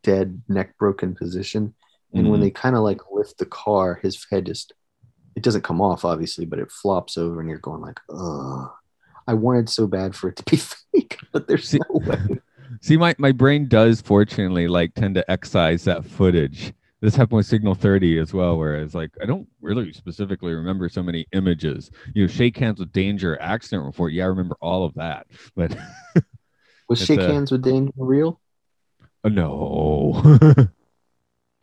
dead 0.02 0.42
neck 0.48 0.76
broken 0.78 1.14
position. 1.14 1.74
And 2.14 2.28
when 2.30 2.40
Mhm. 2.40 2.42
they 2.44 2.50
kind 2.50 2.76
of 2.76 2.82
like 2.82 3.00
lift 3.10 3.38
the 3.38 3.46
car, 3.46 3.98
his 4.02 4.24
head 4.30 4.46
just 4.46 4.72
it 5.34 5.42
doesn't 5.42 5.62
come 5.64 5.80
off 5.80 6.04
obviously, 6.04 6.44
but 6.44 6.58
it 6.58 6.70
flops 6.70 7.16
over, 7.16 7.40
and 7.40 7.48
you're 7.48 7.58
going 7.58 7.80
like, 7.80 7.98
ugh. 8.10 8.70
I 9.26 9.34
wanted 9.34 9.68
so 9.70 9.86
bad 9.86 10.14
for 10.14 10.28
it 10.28 10.36
to 10.36 10.42
be 10.44 10.56
fake, 10.92 11.18
but 11.32 11.46
there's 11.48 11.68
See- 11.68 11.78
no 11.90 12.00
way. 12.00 12.40
See, 12.80 12.96
my, 12.96 13.14
my 13.18 13.32
brain 13.32 13.68
does 13.68 14.00
fortunately 14.00 14.66
like 14.66 14.94
tend 14.94 15.14
to 15.14 15.30
excise 15.30 15.84
that 15.84 16.04
footage 16.04 16.72
this 17.00 17.16
happened 17.16 17.36
with 17.38 17.46
Signal 17.46 17.74
30 17.74 18.18
as 18.18 18.32
well, 18.32 18.56
where 18.56 18.76
it's 18.76 18.94
like 18.94 19.10
I 19.20 19.26
don't 19.26 19.48
really 19.60 19.92
specifically 19.92 20.52
remember 20.54 20.88
so 20.88 21.02
many 21.02 21.26
images. 21.32 21.90
You 22.14 22.22
know, 22.22 22.28
shake 22.28 22.56
hands 22.56 22.78
with 22.78 22.92
danger, 22.92 23.40
accident 23.40 23.84
report. 23.84 24.12
Yeah, 24.12 24.24
I 24.24 24.28
remember 24.28 24.56
all 24.60 24.84
of 24.84 24.94
that, 24.94 25.26
but 25.56 25.76
Was 26.92 27.00
It's 27.00 27.06
Shake 27.08 27.20
a- 27.20 27.32
Hands 27.32 27.50
with 27.50 27.62
Danger 27.62 27.92
real? 27.96 28.40
uh, 29.24 29.28
no. 29.28 30.38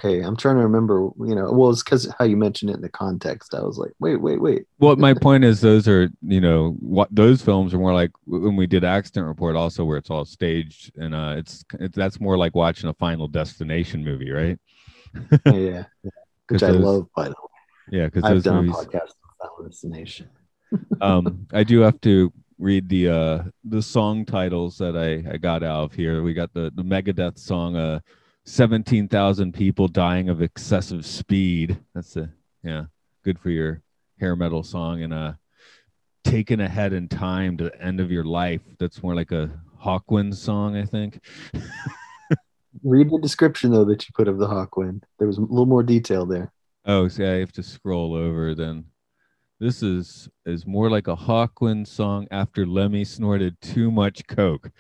Okay, 0.01 0.21
I'm 0.21 0.37
trying 0.37 0.55
to 0.55 0.61
remember. 0.63 1.09
You 1.19 1.35
know, 1.35 1.51
well, 1.51 1.71
it's 1.71 1.83
because 1.83 2.09
how 2.17 2.23
you 2.23 2.37
mentioned 2.37 2.71
it 2.71 2.75
in 2.75 2.81
the 2.81 2.87
context. 2.87 3.53
I 3.53 3.59
was 3.63 3.77
like, 3.77 3.91
wait, 3.99 4.15
wait, 4.15 4.39
wait. 4.41 4.63
well, 4.79 4.95
my 4.95 5.13
point 5.13 5.43
is, 5.43 5.59
those 5.59 5.89
are 5.89 6.09
you 6.25 6.39
know 6.39 6.77
what 6.79 7.09
those 7.11 7.41
films 7.41 7.73
are 7.73 7.79
more 7.79 7.93
like 7.93 8.11
when 8.25 8.55
we 8.55 8.65
did 8.65 8.85
Accident 8.85 9.27
Report, 9.27 9.57
also 9.57 9.83
where 9.83 9.97
it's 9.97 10.09
all 10.09 10.23
staged, 10.23 10.93
and 10.95 11.13
uh, 11.13 11.35
it's, 11.37 11.65
it's 11.81 11.97
that's 11.97 12.21
more 12.21 12.37
like 12.37 12.55
watching 12.55 12.89
a 12.89 12.93
Final 12.93 13.27
Destination 13.27 14.01
movie, 14.05 14.31
right? 14.31 14.57
Yeah, 15.45 15.51
yeah. 15.53 15.83
which 16.47 16.63
I 16.63 16.71
those- 16.71 16.79
love. 16.81 17.07
By 17.13 17.25
the 17.25 17.31
way, 17.31 17.97
Yeah, 17.99 18.05
because 18.05 18.23
I've 18.23 18.35
those 18.35 18.43
done 18.43 18.67
movies. 18.67 18.79
a 18.79 18.85
podcast 18.85 19.01
on 19.01 19.49
Final 19.49 19.63
Destination. 19.69 20.29
um 21.01 21.45
i 21.53 21.63
do 21.65 21.81
have 21.81 21.99
to 21.99 22.31
read 22.59 22.89
the 22.89 23.09
uh 23.09 23.43
the 23.63 23.81
song 23.81 24.25
titles 24.25 24.77
that 24.77 24.95
i 24.97 25.33
i 25.33 25.37
got 25.37 25.63
out 25.63 25.85
of 25.85 25.93
here. 25.93 26.21
We 26.21 26.33
got 26.33 26.53
the 26.53 26.71
the 26.75 26.83
megadeth 26.83 27.39
song 27.39 27.75
uh 27.75 27.99
17,000 28.45 29.53
people 29.53 29.87
dying 29.87 30.27
of 30.29 30.41
excessive 30.41 31.05
speed. 31.05 31.79
That's 31.95 32.15
a 32.17 32.29
yeah 32.63 32.85
good 33.23 33.39
for 33.39 33.49
your 33.49 33.81
hair 34.19 34.35
metal 34.35 34.63
song 34.63 35.01
and 35.03 35.13
uh 35.13 35.33
taken 36.25 36.59
ahead 36.59 36.91
in 36.93 37.07
time 37.07 37.57
to 37.57 37.65
the 37.65 37.81
end 37.81 37.99
of 37.99 38.11
your 38.11 38.25
life. 38.25 38.61
That's 38.77 39.01
more 39.01 39.15
like 39.15 39.31
a 39.31 39.49
hawkwind 39.81 40.35
song 40.35 40.75
i 40.75 40.83
think. 40.83 41.23
Read 42.83 43.09
the 43.09 43.19
description 43.19 43.71
though 43.71 43.85
that 43.85 44.07
you 44.07 44.13
put 44.13 44.27
of 44.27 44.37
the 44.37 44.47
Hawkwind. 44.47 45.03
There 45.17 45.27
was 45.27 45.37
a 45.37 45.41
little 45.41 45.65
more 45.65 45.83
detail 45.83 46.25
there. 46.25 46.51
oh 46.85 47.07
see 47.07 47.25
i 47.25 47.35
have 47.39 47.53
to 47.53 47.63
scroll 47.63 48.13
over 48.13 48.53
then 48.53 48.83
this 49.59 49.83
is 49.83 50.29
is 50.45 50.65
more 50.65 50.89
like 50.89 51.07
a 51.07 51.15
hawkwind 51.15 51.87
song 51.87 52.27
after 52.31 52.65
lemmy 52.65 53.03
snorted 53.03 53.59
too 53.61 53.91
much 53.91 54.25
coke 54.27 54.71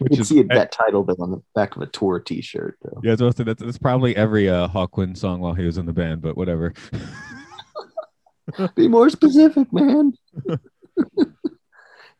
Which 0.00 0.12
You 0.12 0.16
can 0.16 0.24
see 0.24 0.38
it, 0.38 0.48
that 0.48 0.72
title 0.72 1.04
though 1.04 1.16
on 1.20 1.30
the 1.30 1.42
back 1.54 1.76
of 1.76 1.82
a 1.82 1.86
tour 1.86 2.20
T-shirt. 2.20 2.78
Though. 2.82 3.00
Yeah, 3.02 3.16
so 3.16 3.30
that's, 3.30 3.62
that's 3.62 3.76
probably 3.76 4.16
every 4.16 4.48
uh, 4.48 4.66
Hawkwind 4.66 5.18
song 5.18 5.40
while 5.40 5.52
he 5.52 5.66
was 5.66 5.76
in 5.76 5.84
the 5.84 5.92
band, 5.92 6.22
but 6.22 6.38
whatever. 6.38 6.72
Be 8.74 8.88
more 8.88 9.10
specific, 9.10 9.70
man. 9.74 10.14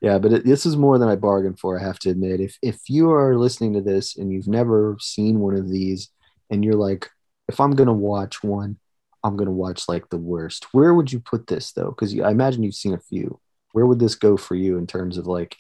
yeah, 0.02 0.19
but 0.19 0.30
it, 0.30 0.45
this 0.45 0.66
is 0.66 0.76
more 0.76 0.99
than 0.99 1.09
I 1.09 1.16
bargained 1.16 1.59
for. 1.59 1.80
I 1.80 1.83
have 1.83 1.99
to 2.00 2.11
admit. 2.11 2.40
If 2.40 2.59
if 2.62 2.90
you 2.90 3.11
are 3.12 3.37
listening 3.37 3.73
to 3.73 3.80
this 3.80 4.16
and 4.19 4.30
you've 4.30 4.47
never 4.47 4.99
seen 5.00 5.40
one 5.40 5.57
of 5.57 5.71
these, 5.71 6.11
and 6.50 6.62
you're 6.62 6.75
like, 6.75 7.09
if 7.49 7.61
I'm 7.61 7.75
gonna 7.75 7.95
watch 7.95 8.45
one, 8.45 8.76
I'm 9.22 9.36
gonna 9.36 9.50
watch 9.52 9.88
like 9.88 10.08
the 10.08 10.16
worst. 10.18 10.66
Where 10.72 10.94
would 10.94 11.12
you 11.12 11.20
put 11.20 11.46
this 11.46 11.72
though? 11.72 11.90
Because 11.90 12.18
I 12.18 12.30
imagine 12.30 12.62
you've 12.62 12.74
seen 12.74 12.94
a 12.94 12.98
few. 13.00 13.38
Where 13.72 13.86
would 13.86 13.98
this 14.00 14.14
go 14.14 14.36
for 14.36 14.54
you 14.54 14.78
in 14.78 14.86
terms 14.86 15.18
of 15.18 15.26
like 15.26 15.56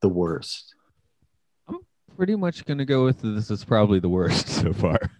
the 0.00 0.08
worst? 0.08 0.74
I'm 1.68 1.78
pretty 2.16 2.36
much 2.36 2.64
gonna 2.64 2.84
go 2.84 3.04
with 3.04 3.20
this 3.22 3.50
is 3.50 3.64
probably 3.64 3.98
the 4.00 4.08
worst 4.08 4.48
so 4.62 4.72
far. 4.72 4.98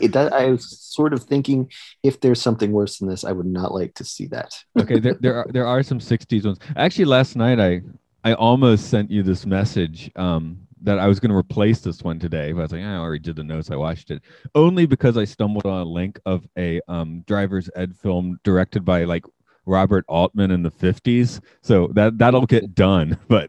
It, 0.00 0.10
does- 0.12 0.32
I 0.32 0.46
was 0.46 0.80
sort 0.80 1.12
of 1.12 1.24
thinking 1.24 1.70
if 2.02 2.18
there's 2.20 2.40
something 2.40 2.72
worse 2.72 2.98
than 2.98 3.08
this, 3.08 3.24
I 3.24 3.30
would 3.32 3.46
not 3.46 3.72
like 3.72 3.94
to 3.96 4.04
see 4.04 4.26
that. 4.28 4.58
Okay, 4.80 4.98
there 4.98 5.14
there 5.20 5.36
are 5.36 5.46
there 5.52 5.66
are 5.66 5.82
some 5.82 5.98
'60s 6.00 6.44
ones. 6.46 6.58
Actually, 6.76 7.04
last 7.04 7.36
night 7.36 7.60
I 7.60 7.82
I 8.24 8.32
almost 8.34 8.88
sent 8.88 9.10
you 9.10 9.22
this 9.22 9.44
message 9.46 10.10
um, 10.16 10.66
that 10.82 10.98
I 10.98 11.06
was 11.06 11.20
gonna 11.20 11.36
replace 11.36 11.80
this 11.80 12.02
one 12.02 12.18
today, 12.18 12.52
but 12.52 12.60
I 12.60 12.62
was 12.62 12.72
like, 12.72 12.82
"Ah, 12.84 12.94
I 12.94 12.98
already 12.98 13.20
did 13.20 13.36
the 13.36 13.44
notes. 13.44 13.70
I 13.70 13.76
watched 13.76 14.10
it 14.10 14.22
only 14.54 14.86
because 14.86 15.16
I 15.16 15.24
stumbled 15.24 15.66
on 15.66 15.80
a 15.80 15.84
link 15.84 16.18
of 16.26 16.46
a 16.56 16.80
um, 16.88 17.22
driver's 17.26 17.68
ed 17.76 17.96
film 17.96 18.38
directed 18.44 18.84
by 18.84 19.04
like 19.04 19.24
Robert 19.66 20.04
Altman 20.08 20.50
in 20.50 20.62
the 20.62 20.70
'50s. 20.70 21.40
So 21.62 21.88
that 21.94 22.18
that'll 22.18 22.46
get 22.46 22.74
done, 22.74 23.18
but. 23.28 23.48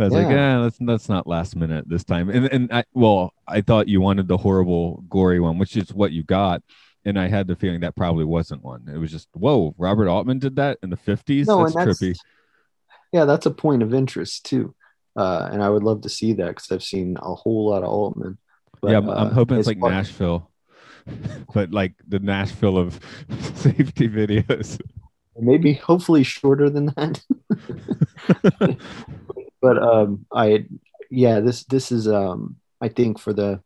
I 0.00 0.04
was 0.04 0.12
like, 0.12 0.28
Yeah. 0.28 0.58
yeah, 0.58 0.62
that's 0.62 0.78
that's 0.80 1.08
not 1.08 1.26
last 1.26 1.56
minute 1.56 1.88
this 1.88 2.04
time. 2.04 2.30
And 2.30 2.46
and 2.52 2.72
I 2.72 2.84
well, 2.94 3.34
I 3.48 3.62
thought 3.62 3.88
you 3.88 4.00
wanted 4.00 4.28
the 4.28 4.36
horrible, 4.36 5.02
gory 5.08 5.40
one, 5.40 5.58
which 5.58 5.76
is 5.76 5.92
what 5.92 6.12
you 6.12 6.22
got. 6.22 6.62
And 7.04 7.18
I 7.18 7.26
had 7.26 7.48
the 7.48 7.56
feeling 7.56 7.80
that 7.80 7.96
probably 7.96 8.24
wasn't 8.24 8.62
one. 8.62 8.88
It 8.92 8.96
was 8.98 9.10
just, 9.10 9.28
whoa, 9.32 9.74
Robert 9.76 10.08
Altman 10.08 10.38
did 10.38 10.54
that 10.54 10.78
in 10.84 10.90
the 10.90 10.96
fifties. 10.96 11.48
No, 11.48 11.64
that's, 11.64 11.74
that's 11.74 12.00
trippy. 12.00 12.14
yeah, 13.12 13.24
that's 13.24 13.46
a 13.46 13.50
point 13.50 13.82
of 13.82 13.92
interest 13.92 14.44
too, 14.46 14.72
uh, 15.18 15.48
and 15.52 15.62
I 15.64 15.68
would 15.68 15.82
love 15.82 16.02
to 16.02 16.08
see 16.08 16.32
that 16.34 16.46
because 16.46 16.70
I've 16.70 16.82
seen 16.82 17.16
a 17.20 17.34
whole 17.34 17.70
lot 17.70 17.82
of 17.82 17.90
Altman. 17.90 18.38
But, 18.80 18.92
yeah, 18.92 18.98
I'm, 18.98 19.08
uh, 19.08 19.30
hoping 19.30 19.58
it's 19.58 19.66
like 19.66 19.80
far- 19.80 19.90
Nashville, 19.90 20.48
but 21.54 21.72
like 21.72 21.94
the 22.06 22.20
Nashville 22.20 22.78
of 22.78 23.00
safety 23.54 24.08
videos. 24.08 24.80
maybe 25.36 25.72
hopefully 25.72 26.22
shorter 26.22 26.70
than 26.70 26.86
that. 26.96 27.20
but 29.60 29.82
um, 29.82 30.24
I 30.32 30.66
yeah, 31.10 31.40
this 31.40 31.64
this 31.64 31.90
is 31.90 32.06
um, 32.06 32.56
I 32.80 32.88
think 32.88 33.18
for 33.18 33.32
the 33.32 33.60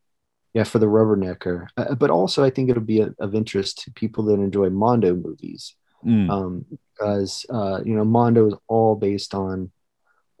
yeah 0.55 0.63
for 0.63 0.79
the 0.79 0.87
rubbernecker, 0.87 1.67
uh, 1.77 1.93
but 1.93 2.09
also 2.09 2.43
I 2.43 2.49
think 2.49 2.71
it'll 2.71 2.81
be 2.81 3.01
a, 3.01 3.13
of 3.19 3.35
interest 3.35 3.83
to 3.83 3.91
people 3.91 4.23
that 4.25 4.39
enjoy 4.39 4.71
Mondo 4.71 5.13
movies. 5.13 5.75
Mm. 6.03 6.29
um, 6.29 6.65
because 6.69 7.45
uh, 7.49 7.79
you 7.85 7.95
know 7.95 8.03
Mondo 8.03 8.47
is 8.47 8.55
all 8.67 8.95
based 8.95 9.33
on 9.33 9.71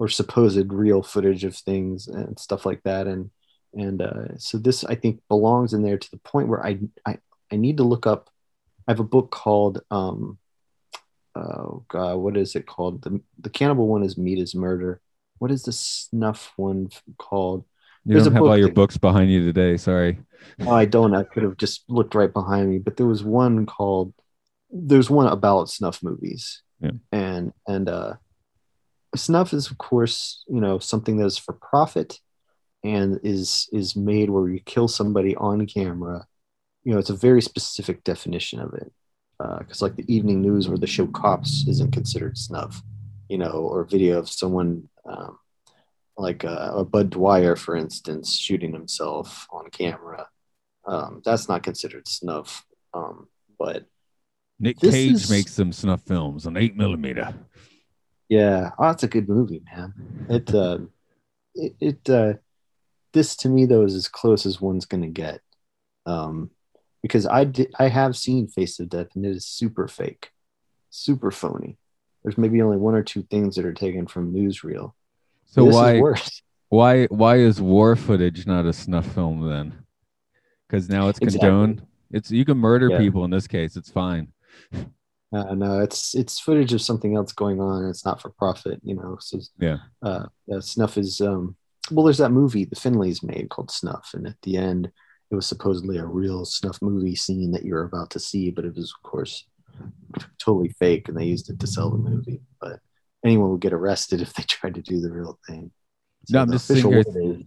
or 0.03 0.09
supposed 0.09 0.73
real 0.73 1.01
footage 1.01 1.45
of 1.45 1.55
things 1.55 2.09
and 2.09 2.37
stuff 2.37 2.65
like 2.65 2.83
that, 2.83 3.07
and 3.07 3.31
and 3.73 4.01
uh, 4.01 4.37
so 4.37 4.57
this 4.57 4.83
I 4.83 4.95
think 4.95 5.21
belongs 5.29 5.71
in 5.73 5.81
there 5.81 5.97
to 5.97 6.11
the 6.11 6.17
point 6.17 6.49
where 6.49 6.61
I 6.65 6.79
I, 7.05 7.19
I 7.49 7.55
need 7.55 7.77
to 7.77 7.83
look 7.83 8.05
up. 8.05 8.29
I 8.85 8.91
have 8.91 8.99
a 8.99 9.05
book 9.05 9.31
called 9.31 9.79
um, 9.91 10.37
oh 11.35 11.85
god, 11.87 12.17
what 12.17 12.35
is 12.35 12.53
it 12.57 12.65
called? 12.65 13.01
The 13.01 13.21
the 13.39 13.49
cannibal 13.49 13.87
one 13.87 14.03
is 14.03 14.17
Meat 14.17 14.39
is 14.39 14.53
Murder. 14.53 14.99
What 15.39 15.51
is 15.51 15.63
the 15.63 15.71
snuff 15.71 16.51
one 16.57 16.89
called? 17.17 17.63
You 18.03 18.15
There's 18.15 18.25
don't 18.25 18.33
have 18.33 18.43
all 18.43 18.57
your 18.57 18.73
books 18.73 18.97
behind 18.97 19.31
you 19.31 19.45
today. 19.45 19.77
Sorry. 19.77 20.19
Oh, 20.59 20.71
I 20.75 20.83
don't. 20.83 21.15
I 21.15 21.23
could 21.23 21.43
have 21.43 21.55
just 21.55 21.85
looked 21.87 22.13
right 22.13 22.33
behind 22.33 22.69
me, 22.69 22.77
but 22.77 22.97
there 22.97 23.07
was 23.07 23.23
one 23.23 23.65
called. 23.65 24.13
There's 24.69 25.09
one 25.09 25.27
about 25.27 25.69
snuff 25.69 26.03
movies, 26.03 26.61
Yeah. 26.81 26.91
and 27.13 27.53
and 27.65 27.87
uh, 27.87 28.15
snuff 29.15 29.53
is 29.53 29.69
of 29.69 29.77
course 29.77 30.43
you 30.47 30.61
know 30.61 30.79
something 30.79 31.17
that 31.17 31.25
is 31.25 31.37
for 31.37 31.53
profit, 31.53 32.19
and 32.83 33.19
is 33.23 33.69
is 33.71 33.95
made 33.95 34.29
where 34.29 34.49
you 34.49 34.59
kill 34.59 34.87
somebody 34.87 35.35
on 35.35 35.65
camera. 35.65 36.25
You 36.83 36.93
know, 36.93 36.99
it's 36.99 37.09
a 37.09 37.15
very 37.15 37.41
specific 37.41 38.03
definition 38.03 38.59
of 38.59 38.73
it, 38.73 38.91
because 39.59 39.81
like 39.81 39.95
the 39.95 40.13
evening 40.13 40.41
news 40.41 40.67
or 40.67 40.77
the 40.77 40.87
show 40.87 41.07
Cops 41.07 41.65
isn't 41.67 41.93
considered 41.93 42.37
snuff, 42.37 42.81
you 43.29 43.37
know, 43.37 43.51
or 43.51 43.83
video 43.85 44.19
of 44.19 44.29
someone. 44.29 44.89
Um, 45.05 45.39
like 46.15 46.45
uh, 46.45 46.73
a 46.75 46.85
Budd 46.85 47.09
Dwyer, 47.09 47.55
for 47.55 47.75
instance, 47.75 48.37
shooting 48.37 48.71
himself 48.71 49.47
on 49.51 49.71
camera. 49.71 50.27
Um, 50.85 51.23
that's 51.25 51.49
not 51.49 51.63
considered 51.63 52.07
snuff. 52.07 52.63
Um, 52.93 53.27
but 53.57 53.87
Nick 54.59 54.79
Cage 54.79 55.13
is- 55.13 55.29
makes 55.31 55.53
some 55.53 55.73
snuff 55.73 56.03
films 56.03 56.45
on 56.45 56.55
eight 56.55 56.75
millimeter. 56.75 57.33
Yeah, 58.33 58.71
oh, 58.79 58.89
it's 58.89 59.03
a 59.03 59.07
good 59.07 59.29
movie, 59.29 59.61
man. 59.75 59.93
It, 60.27 60.53
uh, 60.63 60.79
it, 61.53 61.75
it 61.79 62.09
uh, 62.09 62.33
this 63.13 63.35
to 63.37 63.49
me 63.49 63.65
though 63.65 63.83
is 63.83 63.93
as 63.93 64.07
close 64.07 64.45
as 64.45 64.59
one's 64.59 64.85
gonna 64.85 65.07
get, 65.07 65.41
um, 66.07 66.49
because 67.03 67.27
I 67.27 67.43
did, 67.43 67.71
I 67.77 67.89
have 67.89 68.17
seen 68.17 68.47
Face 68.47 68.79
of 68.79 68.89
Death 68.89 69.09
and 69.15 69.25
it 69.25 69.35
is 69.35 69.45
super 69.45 69.87
fake, 69.87 70.31
super 70.89 71.29
phony. 71.29 71.77
There's 72.23 72.37
maybe 72.37 72.61
only 72.61 72.77
one 72.77 72.95
or 72.95 73.03
two 73.03 73.21
things 73.23 73.55
that 73.55 73.65
are 73.65 73.73
taken 73.73 74.07
from 74.07 74.33
newsreel. 74.33 74.93
So 75.45 75.65
this 75.65 75.75
why 75.75 76.01
why 76.69 77.05
why 77.05 77.37
is 77.37 77.61
war 77.61 77.95
footage 77.95 78.47
not 78.47 78.65
a 78.65 78.73
snuff 78.73 79.05
film 79.13 79.47
then? 79.47 79.73
Because 80.67 80.89
now 80.89 81.07
it's 81.09 81.19
Exactly. 81.19 81.49
condoned. 81.49 81.87
It's 82.09 82.31
you 82.31 82.45
can 82.45 82.57
murder 82.57 82.89
Yeah. 82.89 82.97
people 82.97 83.25
in 83.25 83.31
this 83.31 83.47
case. 83.47 83.75
It's 83.75 83.91
fine. 83.91 84.29
Uh, 85.33 85.55
no, 85.55 85.79
it's 85.79 86.13
it's 86.13 86.39
footage 86.39 86.73
of 86.73 86.81
something 86.81 87.15
else 87.15 87.31
going 87.31 87.59
on. 87.59 87.81
And 87.81 87.89
it's 87.89 88.05
not 88.05 88.21
for 88.21 88.29
profit, 88.29 88.79
you 88.83 88.95
know. 88.95 89.17
So 89.19 89.39
Yeah. 89.59 89.77
uh, 90.01 90.27
yeah, 90.47 90.59
Snuff 90.59 90.97
is 90.97 91.21
um, 91.21 91.55
well. 91.91 92.05
There's 92.05 92.19
that 92.19 92.31
movie 92.31 92.65
the 92.65 92.75
Findlays 92.75 93.23
made 93.23 93.49
called 93.49 93.71
Snuff, 93.71 94.11
and 94.13 94.27
at 94.27 94.41
the 94.43 94.57
end, 94.57 94.91
it 95.31 95.35
was 95.35 95.47
supposedly 95.47 95.97
a 95.97 96.05
real 96.05 96.45
Snuff 96.45 96.81
movie 96.81 97.15
scene 97.15 97.51
that 97.51 97.65
you're 97.65 97.85
about 97.85 98.11
to 98.11 98.19
see, 98.19 98.51
but 98.51 98.65
it 98.65 98.75
was 98.75 98.93
of 98.95 99.09
course 99.09 99.45
totally 100.39 100.69
fake, 100.79 101.07
and 101.07 101.17
they 101.17 101.25
used 101.25 101.49
it 101.49 101.59
to 101.59 101.67
sell 101.67 101.89
the 101.89 101.97
movie. 101.97 102.41
But 102.61 102.79
anyone 103.25 103.49
would 103.49 103.61
get 103.61 103.73
arrested 103.73 104.21
if 104.21 104.33
they 104.33 104.43
tried 104.43 104.75
to 104.75 104.81
do 104.81 105.01
the 105.01 105.11
real 105.11 105.39
thing. 105.47 105.71
No, 106.29 106.41
I'm 106.41 106.51
just 106.51 106.67
sitting 106.67 106.93
official 106.93 107.13
here 107.21 107.39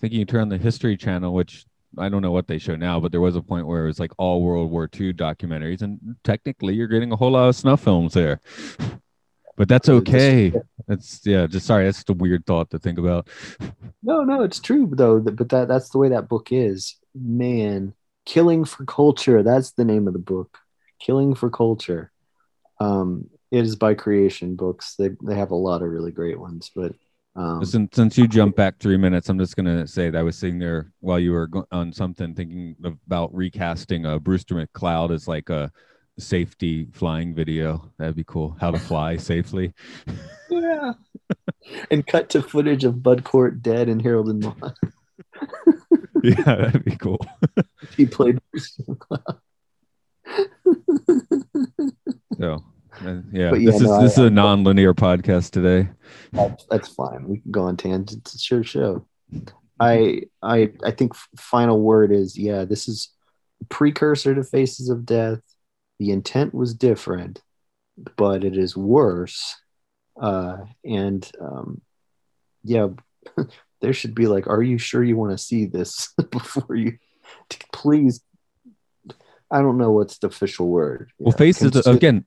thinking 0.00 0.18
you 0.18 0.24
turn 0.24 0.42
on 0.42 0.48
the 0.48 0.58
History 0.58 0.96
Channel, 0.96 1.34
which 1.34 1.64
I 1.96 2.08
don't 2.08 2.22
know 2.22 2.30
what 2.30 2.46
they 2.46 2.58
show 2.58 2.76
now, 2.76 3.00
but 3.00 3.12
there 3.12 3.20
was 3.20 3.36
a 3.36 3.42
point 3.42 3.66
where 3.66 3.84
it 3.84 3.88
was 3.88 4.00
like 4.00 4.12
all 4.18 4.42
World 4.42 4.70
War 4.70 4.88
II 4.92 5.14
documentaries, 5.14 5.82
and 5.82 6.16
technically 6.24 6.74
you're 6.74 6.88
getting 6.88 7.12
a 7.12 7.16
whole 7.16 7.30
lot 7.30 7.48
of 7.48 7.56
snuff 7.56 7.82
films 7.82 8.14
there. 8.14 8.40
but 9.56 9.68
that's 9.68 9.88
okay. 9.88 10.52
That's 10.86 11.20
yeah. 11.24 11.46
Just 11.46 11.66
sorry. 11.66 11.84
That's 11.84 11.98
just 11.98 12.10
a 12.10 12.14
weird 12.14 12.46
thought 12.46 12.70
to 12.70 12.78
think 12.78 12.98
about. 12.98 13.28
No, 14.00 14.22
no, 14.22 14.42
it's 14.42 14.60
true 14.60 14.88
though. 14.92 15.18
But 15.18 15.48
that 15.50 15.68
that's 15.68 15.90
the 15.90 15.98
way 15.98 16.08
that 16.10 16.28
book 16.28 16.48
is. 16.50 16.96
Man, 17.14 17.94
Killing 18.24 18.64
for 18.64 18.84
Culture. 18.84 19.42
That's 19.42 19.72
the 19.72 19.84
name 19.84 20.06
of 20.06 20.12
the 20.12 20.20
book. 20.20 20.56
Killing 21.00 21.34
for 21.34 21.50
Culture. 21.50 22.12
Um, 22.80 23.28
it 23.50 23.64
is 23.64 23.76
by 23.76 23.94
Creation 23.94 24.54
Books. 24.54 24.94
They 24.94 25.10
they 25.22 25.34
have 25.34 25.50
a 25.50 25.56
lot 25.56 25.82
of 25.82 25.90
really 25.90 26.12
great 26.12 26.38
ones, 26.38 26.70
but 26.74 26.94
um, 27.36 27.64
Since 27.64 27.94
since 27.94 28.18
you 28.18 28.26
jump 28.26 28.56
back 28.56 28.78
three 28.78 28.96
minutes, 28.96 29.28
I'm 29.28 29.38
just 29.38 29.56
gonna 29.56 29.86
say 29.86 30.10
that 30.10 30.18
I 30.18 30.22
was 30.22 30.36
sitting 30.36 30.58
there 30.58 30.92
while 31.00 31.18
you 31.20 31.32
were 31.32 31.46
go- 31.46 31.66
on 31.70 31.92
something 31.92 32.34
thinking 32.34 32.74
about 33.06 33.34
recasting 33.34 34.06
uh, 34.06 34.18
Brewster 34.18 34.54
McCloud 34.54 35.12
as 35.12 35.28
like 35.28 35.48
a 35.50 35.70
safety 36.18 36.88
flying 36.92 37.34
video. 37.34 37.92
That'd 37.98 38.16
be 38.16 38.24
cool. 38.24 38.56
How 38.60 38.70
to 38.72 38.78
fly 38.78 39.16
safely. 39.18 39.72
yeah. 40.50 40.92
and 41.90 42.06
cut 42.06 42.30
to 42.30 42.42
footage 42.42 42.84
of 42.84 43.02
Bud 43.02 43.22
Cort 43.24 43.62
dead 43.62 43.88
and 43.88 44.00
Harold 44.02 44.28
and 44.30 44.42
Maude. 44.42 44.72
yeah, 46.24 46.42
that'd 46.42 46.84
be 46.84 46.96
cool. 46.96 47.18
he 47.96 48.06
played 48.06 48.38
Bruce 48.50 48.80
McCloud. 48.88 49.38
So 52.38 52.64
yeah, 53.32 53.50
But 53.50 53.60
yeah, 53.60 53.70
this 53.70 53.76
is 53.76 53.82
no, 53.82 54.02
this 54.02 54.12
is 54.12 54.18
I- 54.18 54.26
a 54.26 54.30
non-linear 54.30 54.94
podcast 54.94 55.50
today. 55.50 55.88
that's, 56.32 56.64
that's 56.70 56.88
fine. 56.88 57.28
We 57.28 57.38
can 57.40 57.50
go 57.50 57.62
on 57.62 57.76
tangents. 57.76 58.34
It's 58.34 58.50
your 58.50 58.64
show. 58.64 59.06
I 59.80 60.22
I 60.42 60.72
I 60.84 60.90
think 60.90 61.14
final 61.36 61.80
word 61.80 62.10
is 62.12 62.36
yeah. 62.36 62.64
This 62.64 62.88
is 62.88 63.10
precursor 63.68 64.34
to 64.34 64.42
Faces 64.42 64.88
of 64.88 65.04
Death. 65.06 65.40
The 65.98 66.10
intent 66.10 66.54
was 66.54 66.74
different, 66.74 67.42
but 68.16 68.44
it 68.44 68.56
is 68.56 68.76
worse. 68.76 69.56
Uh, 70.20 70.58
and 70.84 71.30
um, 71.40 71.80
yeah, 72.64 72.88
there 73.80 73.92
should 73.92 74.14
be 74.14 74.26
like, 74.26 74.46
are 74.48 74.62
you 74.62 74.78
sure 74.78 75.04
you 75.04 75.16
want 75.16 75.30
to 75.32 75.38
see 75.38 75.66
this 75.66 76.12
before 76.30 76.74
you? 76.74 76.98
Please, 77.72 78.20
I 79.50 79.60
don't 79.60 79.78
know 79.78 79.92
what's 79.92 80.18
the 80.18 80.26
official 80.26 80.66
word. 80.68 81.12
Well, 81.18 81.36
faces 81.36 81.86
again. 81.86 82.24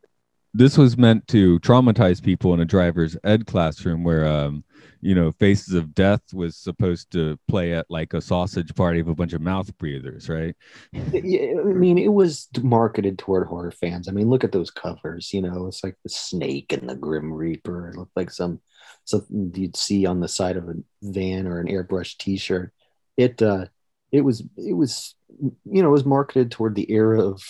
This 0.54 0.78
was 0.78 0.98
meant 0.98 1.28
to 1.30 1.60
traumatize 1.60 2.22
people 2.22 2.54
in 2.54 2.60
a 2.60 2.66
driver's 2.66 3.16
ed 3.24 3.48
classroom 3.48 4.04
where, 4.04 4.28
um, 4.28 4.64
you 5.00 5.16
know, 5.16 5.32
Faces 5.32 5.74
of 5.74 5.96
Death 5.96 6.34
was 6.34 6.58
supposed 6.58 7.12
to 7.12 7.40
play 7.48 7.74
at 7.74 7.86
like 7.90 8.14
a 8.14 8.22
sausage 8.22 8.76
party 8.76 9.00
of 9.00 9.08
a 9.08 9.16
bunch 9.16 9.34
of 9.34 9.42
mouth 9.42 9.76
breathers, 9.78 10.28
right? 10.28 10.56
Yeah, 10.92 11.60
I 11.60 11.74
mean, 11.74 11.98
it 11.98 12.12
was 12.12 12.50
marketed 12.62 13.18
toward 13.18 13.48
horror 13.48 13.72
fans. 13.72 14.08
I 14.08 14.12
mean, 14.12 14.30
look 14.30 14.44
at 14.44 14.52
those 14.52 14.72
covers. 14.72 15.34
You 15.34 15.42
know, 15.42 15.68
it's 15.68 15.84
like 15.84 15.96
the 16.04 16.10
snake 16.10 16.74
and 16.74 16.90
the 16.90 16.96
Grim 16.96 17.34
Reaper. 17.34 17.90
It 17.90 17.96
looked 17.96 18.16
like 18.18 18.32
some 18.32 18.60
something 19.06 19.54
you'd 19.56 19.78
see 19.78 20.06
on 20.06 20.20
the 20.20 20.28
side 20.28 20.58
of 20.58 20.70
a 20.70 20.76
van 21.02 21.48
or 21.48 21.60
an 21.60 21.68
airbrush 21.68 22.18
T-shirt. 22.18 22.74
It 23.18 23.42
uh, 23.42 23.66
it 24.12 24.22
was 24.22 24.44
it 24.58 24.74
was 24.74 25.16
you 25.40 25.82
know 25.82 25.90
it 25.90 25.92
was 25.92 26.06
marketed 26.06 26.52
toward 26.52 26.76
the 26.76 26.92
era 26.92 27.22
of 27.22 27.42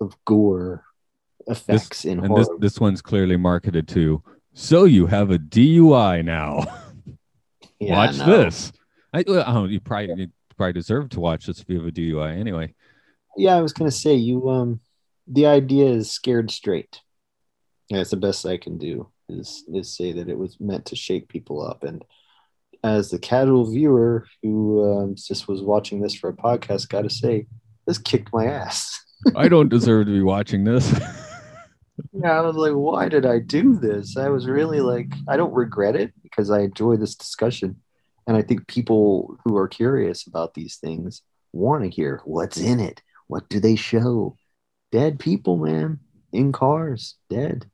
of 0.00 0.16
gore 0.24 0.84
effects 1.46 2.04
in 2.04 2.18
And 2.18 2.28
horror. 2.28 2.40
this 2.40 2.48
this 2.58 2.80
one's 2.80 3.02
clearly 3.02 3.36
marketed 3.36 3.88
to. 3.88 4.22
So 4.54 4.84
you 4.84 5.06
have 5.06 5.30
a 5.30 5.38
DUI 5.38 6.24
now. 6.24 6.64
Yeah, 7.80 7.96
watch 7.96 8.16
no. 8.18 8.26
this. 8.26 8.72
I, 9.12 9.24
oh, 9.26 9.64
you 9.64 9.80
probably 9.80 10.14
you 10.14 10.28
probably 10.56 10.72
deserve 10.74 11.08
to 11.10 11.20
watch 11.20 11.46
this 11.46 11.58
if 11.60 11.68
you 11.68 11.78
have 11.80 11.88
a 11.88 11.90
DUI 11.90 12.38
anyway. 12.38 12.74
Yeah, 13.36 13.56
I 13.56 13.60
was 13.60 13.72
gonna 13.72 13.90
say 13.90 14.14
you. 14.14 14.48
Um, 14.48 14.78
the 15.26 15.46
idea 15.46 15.86
is 15.86 16.08
scared 16.08 16.52
straight. 16.52 17.00
Yeah, 17.88 17.98
it's 17.98 18.10
the 18.10 18.16
best 18.16 18.46
I 18.46 18.56
can 18.56 18.78
do 18.78 19.10
is 19.28 19.64
is 19.74 19.96
say 19.96 20.12
that 20.12 20.28
it 20.28 20.38
was 20.38 20.60
meant 20.60 20.86
to 20.86 20.96
shake 20.96 21.28
people 21.28 21.60
up. 21.60 21.82
And 21.82 22.04
as 22.84 23.10
the 23.10 23.18
casual 23.18 23.68
viewer 23.68 24.26
who 24.44 24.84
um, 24.84 25.14
just 25.16 25.48
was 25.48 25.60
watching 25.60 26.00
this 26.00 26.14
for 26.14 26.30
a 26.30 26.36
podcast, 26.36 26.88
got 26.88 27.02
to 27.02 27.10
say 27.10 27.46
this 27.86 27.98
kicked 27.98 28.32
my 28.32 28.46
ass. 28.46 28.96
I 29.36 29.48
don't 29.48 29.68
deserve 29.68 30.06
to 30.06 30.12
be 30.12 30.22
watching 30.22 30.62
this. 30.62 30.92
Yeah, 32.12 32.38
I 32.38 32.40
was 32.40 32.56
like, 32.56 32.72
why 32.72 33.08
did 33.08 33.26
I 33.26 33.38
do 33.38 33.76
this? 33.76 34.16
I 34.16 34.28
was 34.28 34.46
really 34.46 34.80
like, 34.80 35.12
I 35.28 35.36
don't 35.36 35.54
regret 35.54 35.96
it 35.96 36.12
because 36.22 36.50
I 36.50 36.60
enjoy 36.60 36.96
this 36.96 37.14
discussion. 37.14 37.80
And 38.26 38.36
I 38.36 38.42
think 38.42 38.66
people 38.66 39.36
who 39.44 39.56
are 39.56 39.68
curious 39.68 40.26
about 40.26 40.54
these 40.54 40.76
things 40.76 41.22
want 41.52 41.82
to 41.84 41.90
hear 41.90 42.20
what's 42.24 42.58
in 42.58 42.80
it. 42.80 43.02
What 43.26 43.48
do 43.48 43.60
they 43.60 43.76
show? 43.76 44.36
Dead 44.90 45.18
people, 45.18 45.56
man, 45.56 46.00
in 46.32 46.52
cars, 46.52 47.16
dead. 47.30 47.70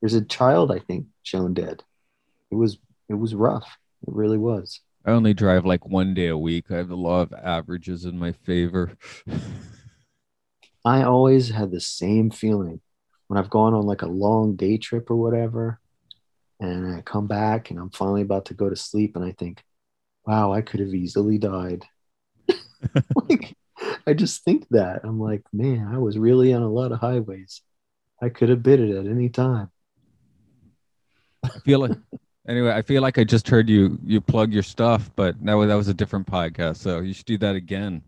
There's 0.00 0.14
a 0.14 0.24
child, 0.24 0.70
I 0.70 0.78
think, 0.78 1.06
shown 1.22 1.54
dead. 1.54 1.82
It 2.50 2.54
was 2.54 2.78
it 3.08 3.14
was 3.14 3.34
rough. 3.34 3.78
It 4.06 4.14
really 4.14 4.38
was. 4.38 4.80
I 5.04 5.12
only 5.12 5.34
drive 5.34 5.64
like 5.64 5.86
one 5.86 6.14
day 6.14 6.28
a 6.28 6.36
week. 6.36 6.66
I 6.70 6.76
have 6.76 6.88
the 6.88 6.96
law 6.96 7.22
of 7.22 7.32
averages 7.32 8.04
in 8.04 8.18
my 8.18 8.32
favor. 8.32 8.92
I 10.84 11.02
always 11.02 11.50
had 11.50 11.70
the 11.70 11.80
same 11.80 12.30
feeling 12.30 12.80
when 13.30 13.38
I've 13.38 13.48
gone 13.48 13.74
on 13.74 13.86
like 13.86 14.02
a 14.02 14.08
long 14.08 14.56
day 14.56 14.76
trip 14.76 15.08
or 15.08 15.14
whatever, 15.14 15.78
and 16.58 16.96
I 16.96 17.00
come 17.02 17.28
back 17.28 17.70
and 17.70 17.78
I'm 17.78 17.90
finally 17.90 18.22
about 18.22 18.46
to 18.46 18.54
go 18.54 18.68
to 18.68 18.74
sleep, 18.74 19.14
and 19.14 19.24
I 19.24 19.30
think, 19.30 19.62
wow, 20.26 20.52
I 20.52 20.62
could 20.62 20.80
have 20.80 20.92
easily 20.92 21.38
died. 21.38 21.84
like, 23.14 23.56
I 24.04 24.14
just 24.14 24.42
think 24.42 24.66
that. 24.70 25.02
I'm 25.04 25.20
like, 25.20 25.44
man, 25.52 25.92
I 25.94 25.98
was 25.98 26.18
really 26.18 26.52
on 26.52 26.62
a 26.62 26.68
lot 26.68 26.90
of 26.90 26.98
highways. 26.98 27.62
I 28.20 28.30
could 28.30 28.48
have 28.48 28.64
bit 28.64 28.80
it 28.80 28.96
at 28.96 29.06
any 29.06 29.28
time. 29.28 29.70
I 31.44 31.50
feel 31.64 31.78
like 31.78 31.96
anyway, 32.48 32.72
I 32.72 32.82
feel 32.82 33.00
like 33.00 33.16
I 33.16 33.22
just 33.22 33.46
heard 33.46 33.68
you 33.68 33.96
you 34.04 34.20
plug 34.20 34.52
your 34.52 34.64
stuff, 34.64 35.08
but 35.14 35.36
that 35.44 35.54
was 35.54 35.68
that 35.68 35.76
was 35.76 35.86
a 35.86 35.94
different 35.94 36.26
podcast, 36.26 36.78
so 36.78 36.98
you 36.98 37.14
should 37.14 37.26
do 37.26 37.38
that 37.38 37.54
again. 37.54 38.02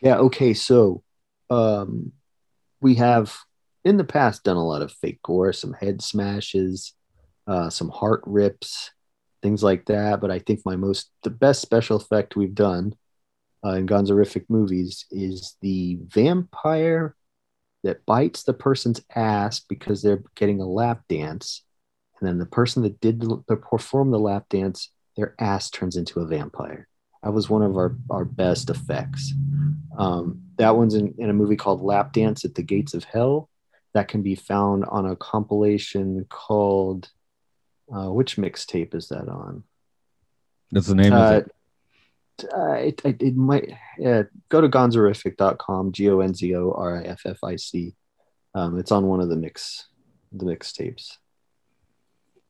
Yeah. 0.00 0.16
Okay. 0.20 0.54
So, 0.54 1.02
um, 1.50 2.12
we 2.80 2.94
have 2.94 3.36
in 3.84 3.96
the 3.96 4.04
past 4.04 4.44
done 4.44 4.56
a 4.56 4.66
lot 4.66 4.82
of 4.82 4.92
fake 4.92 5.20
gore, 5.22 5.52
some 5.52 5.74
head 5.74 6.02
smashes, 6.02 6.94
uh, 7.46 7.68
some 7.70 7.90
heart 7.90 8.22
rips, 8.26 8.90
things 9.42 9.62
like 9.62 9.86
that. 9.86 10.20
But 10.20 10.30
I 10.30 10.38
think 10.38 10.60
my 10.64 10.76
most, 10.76 11.10
the 11.22 11.30
best 11.30 11.60
special 11.60 11.96
effect 11.96 12.36
we've 12.36 12.54
done 12.54 12.94
uh, 13.64 13.72
in 13.72 13.86
Gonzoriffic 13.86 14.46
movies 14.48 15.06
is 15.10 15.56
the 15.60 15.98
vampire 16.06 17.14
that 17.82 18.06
bites 18.06 18.42
the 18.42 18.54
person's 18.54 19.02
ass 19.14 19.60
because 19.60 20.02
they're 20.02 20.22
getting 20.34 20.60
a 20.60 20.66
lap 20.66 21.02
dance. 21.08 21.62
And 22.18 22.28
then 22.28 22.38
the 22.38 22.46
person 22.46 22.82
that 22.84 23.00
did 23.00 23.20
the, 23.20 23.42
that 23.48 23.62
performed 23.62 24.12
the 24.12 24.18
lap 24.18 24.46
dance, 24.48 24.90
their 25.16 25.34
ass 25.38 25.68
turns 25.68 25.96
into 25.96 26.20
a 26.20 26.26
vampire. 26.26 26.88
That 27.22 27.32
was 27.32 27.50
one 27.50 27.62
of 27.62 27.76
our, 27.76 27.96
our 28.10 28.24
best 28.24 28.70
effects. 28.70 29.32
Um, 29.98 30.42
that 30.56 30.76
one's 30.76 30.94
in, 30.94 31.14
in 31.18 31.30
a 31.30 31.34
movie 31.34 31.56
called 31.56 31.82
Lap 31.82 32.12
Dance 32.12 32.44
at 32.44 32.54
the 32.54 32.62
Gates 32.62 32.94
of 32.94 33.04
Hell. 33.04 33.48
That 33.94 34.08
can 34.08 34.22
be 34.22 34.34
found 34.34 34.84
on 34.86 35.06
a 35.06 35.16
compilation 35.16 36.26
called, 36.28 37.10
uh, 37.94 38.10
which 38.10 38.36
mixtape 38.36 38.94
is 38.94 39.08
that 39.08 39.28
on? 39.28 39.62
That's 40.72 40.88
the 40.88 40.94
name 40.96 41.12
Uh, 41.12 41.16
of 41.16 41.32
it. 41.32 41.50
uh, 42.52 42.72
it, 42.72 43.00
it, 43.04 43.22
it 43.22 43.36
might 43.36 43.72
yeah, 43.98 44.24
go 44.48 44.60
to 44.60 44.68
gonzoriffic.com, 44.68 45.92
G 45.92 46.10
O 46.10 46.18
N 46.20 46.34
Z 46.34 46.54
O 46.56 46.72
R 46.72 46.98
I 47.02 47.04
F 47.04 47.22
F 47.24 47.38
I 47.44 47.54
C. 47.56 47.94
Um, 48.54 48.78
it's 48.78 48.90
on 48.92 49.06
one 49.06 49.20
of 49.20 49.28
the 49.28 49.36
mix 49.36 49.86
the 50.32 50.44
mixtapes. 50.44 51.18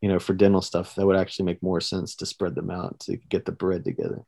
you 0.00 0.08
know, 0.08 0.18
for 0.18 0.34
dental 0.34 0.60
stuff, 0.60 0.94
that 0.94 1.06
would 1.06 1.16
actually 1.16 1.46
make 1.46 1.62
more 1.62 1.80
sense 1.80 2.14
to 2.16 2.26
spread 2.26 2.54
them 2.54 2.70
out 2.70 3.00
to 3.00 3.16
get 3.16 3.44
the 3.44 3.52
bread 3.52 3.84
together. 3.84 4.22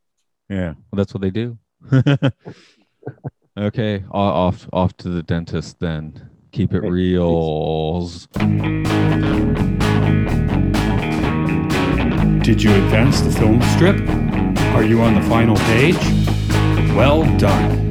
Yeah, 0.48 0.74
well, 0.90 0.96
that's 0.96 1.12
what 1.12 1.20
they 1.20 1.30
do. 1.30 1.59
okay, 3.59 4.04
off 4.11 4.68
off 4.72 4.96
to 4.98 5.09
the 5.09 5.22
dentist 5.22 5.78
then. 5.80 6.30
Keep 6.52 6.72
it 6.72 6.78
Okay, 6.78 6.88
reals. 6.88 8.28
Did 12.46 12.62
you 12.62 12.72
advance 12.72 13.20
the 13.20 13.30
film 13.30 13.61
strip? 13.74 14.00
Are 14.74 14.85
you 14.85 15.02
on 15.02 15.14
the 15.14 15.22
final 15.22 15.56
page? 15.56 15.96
Well 16.94 17.24
done. 17.38 17.86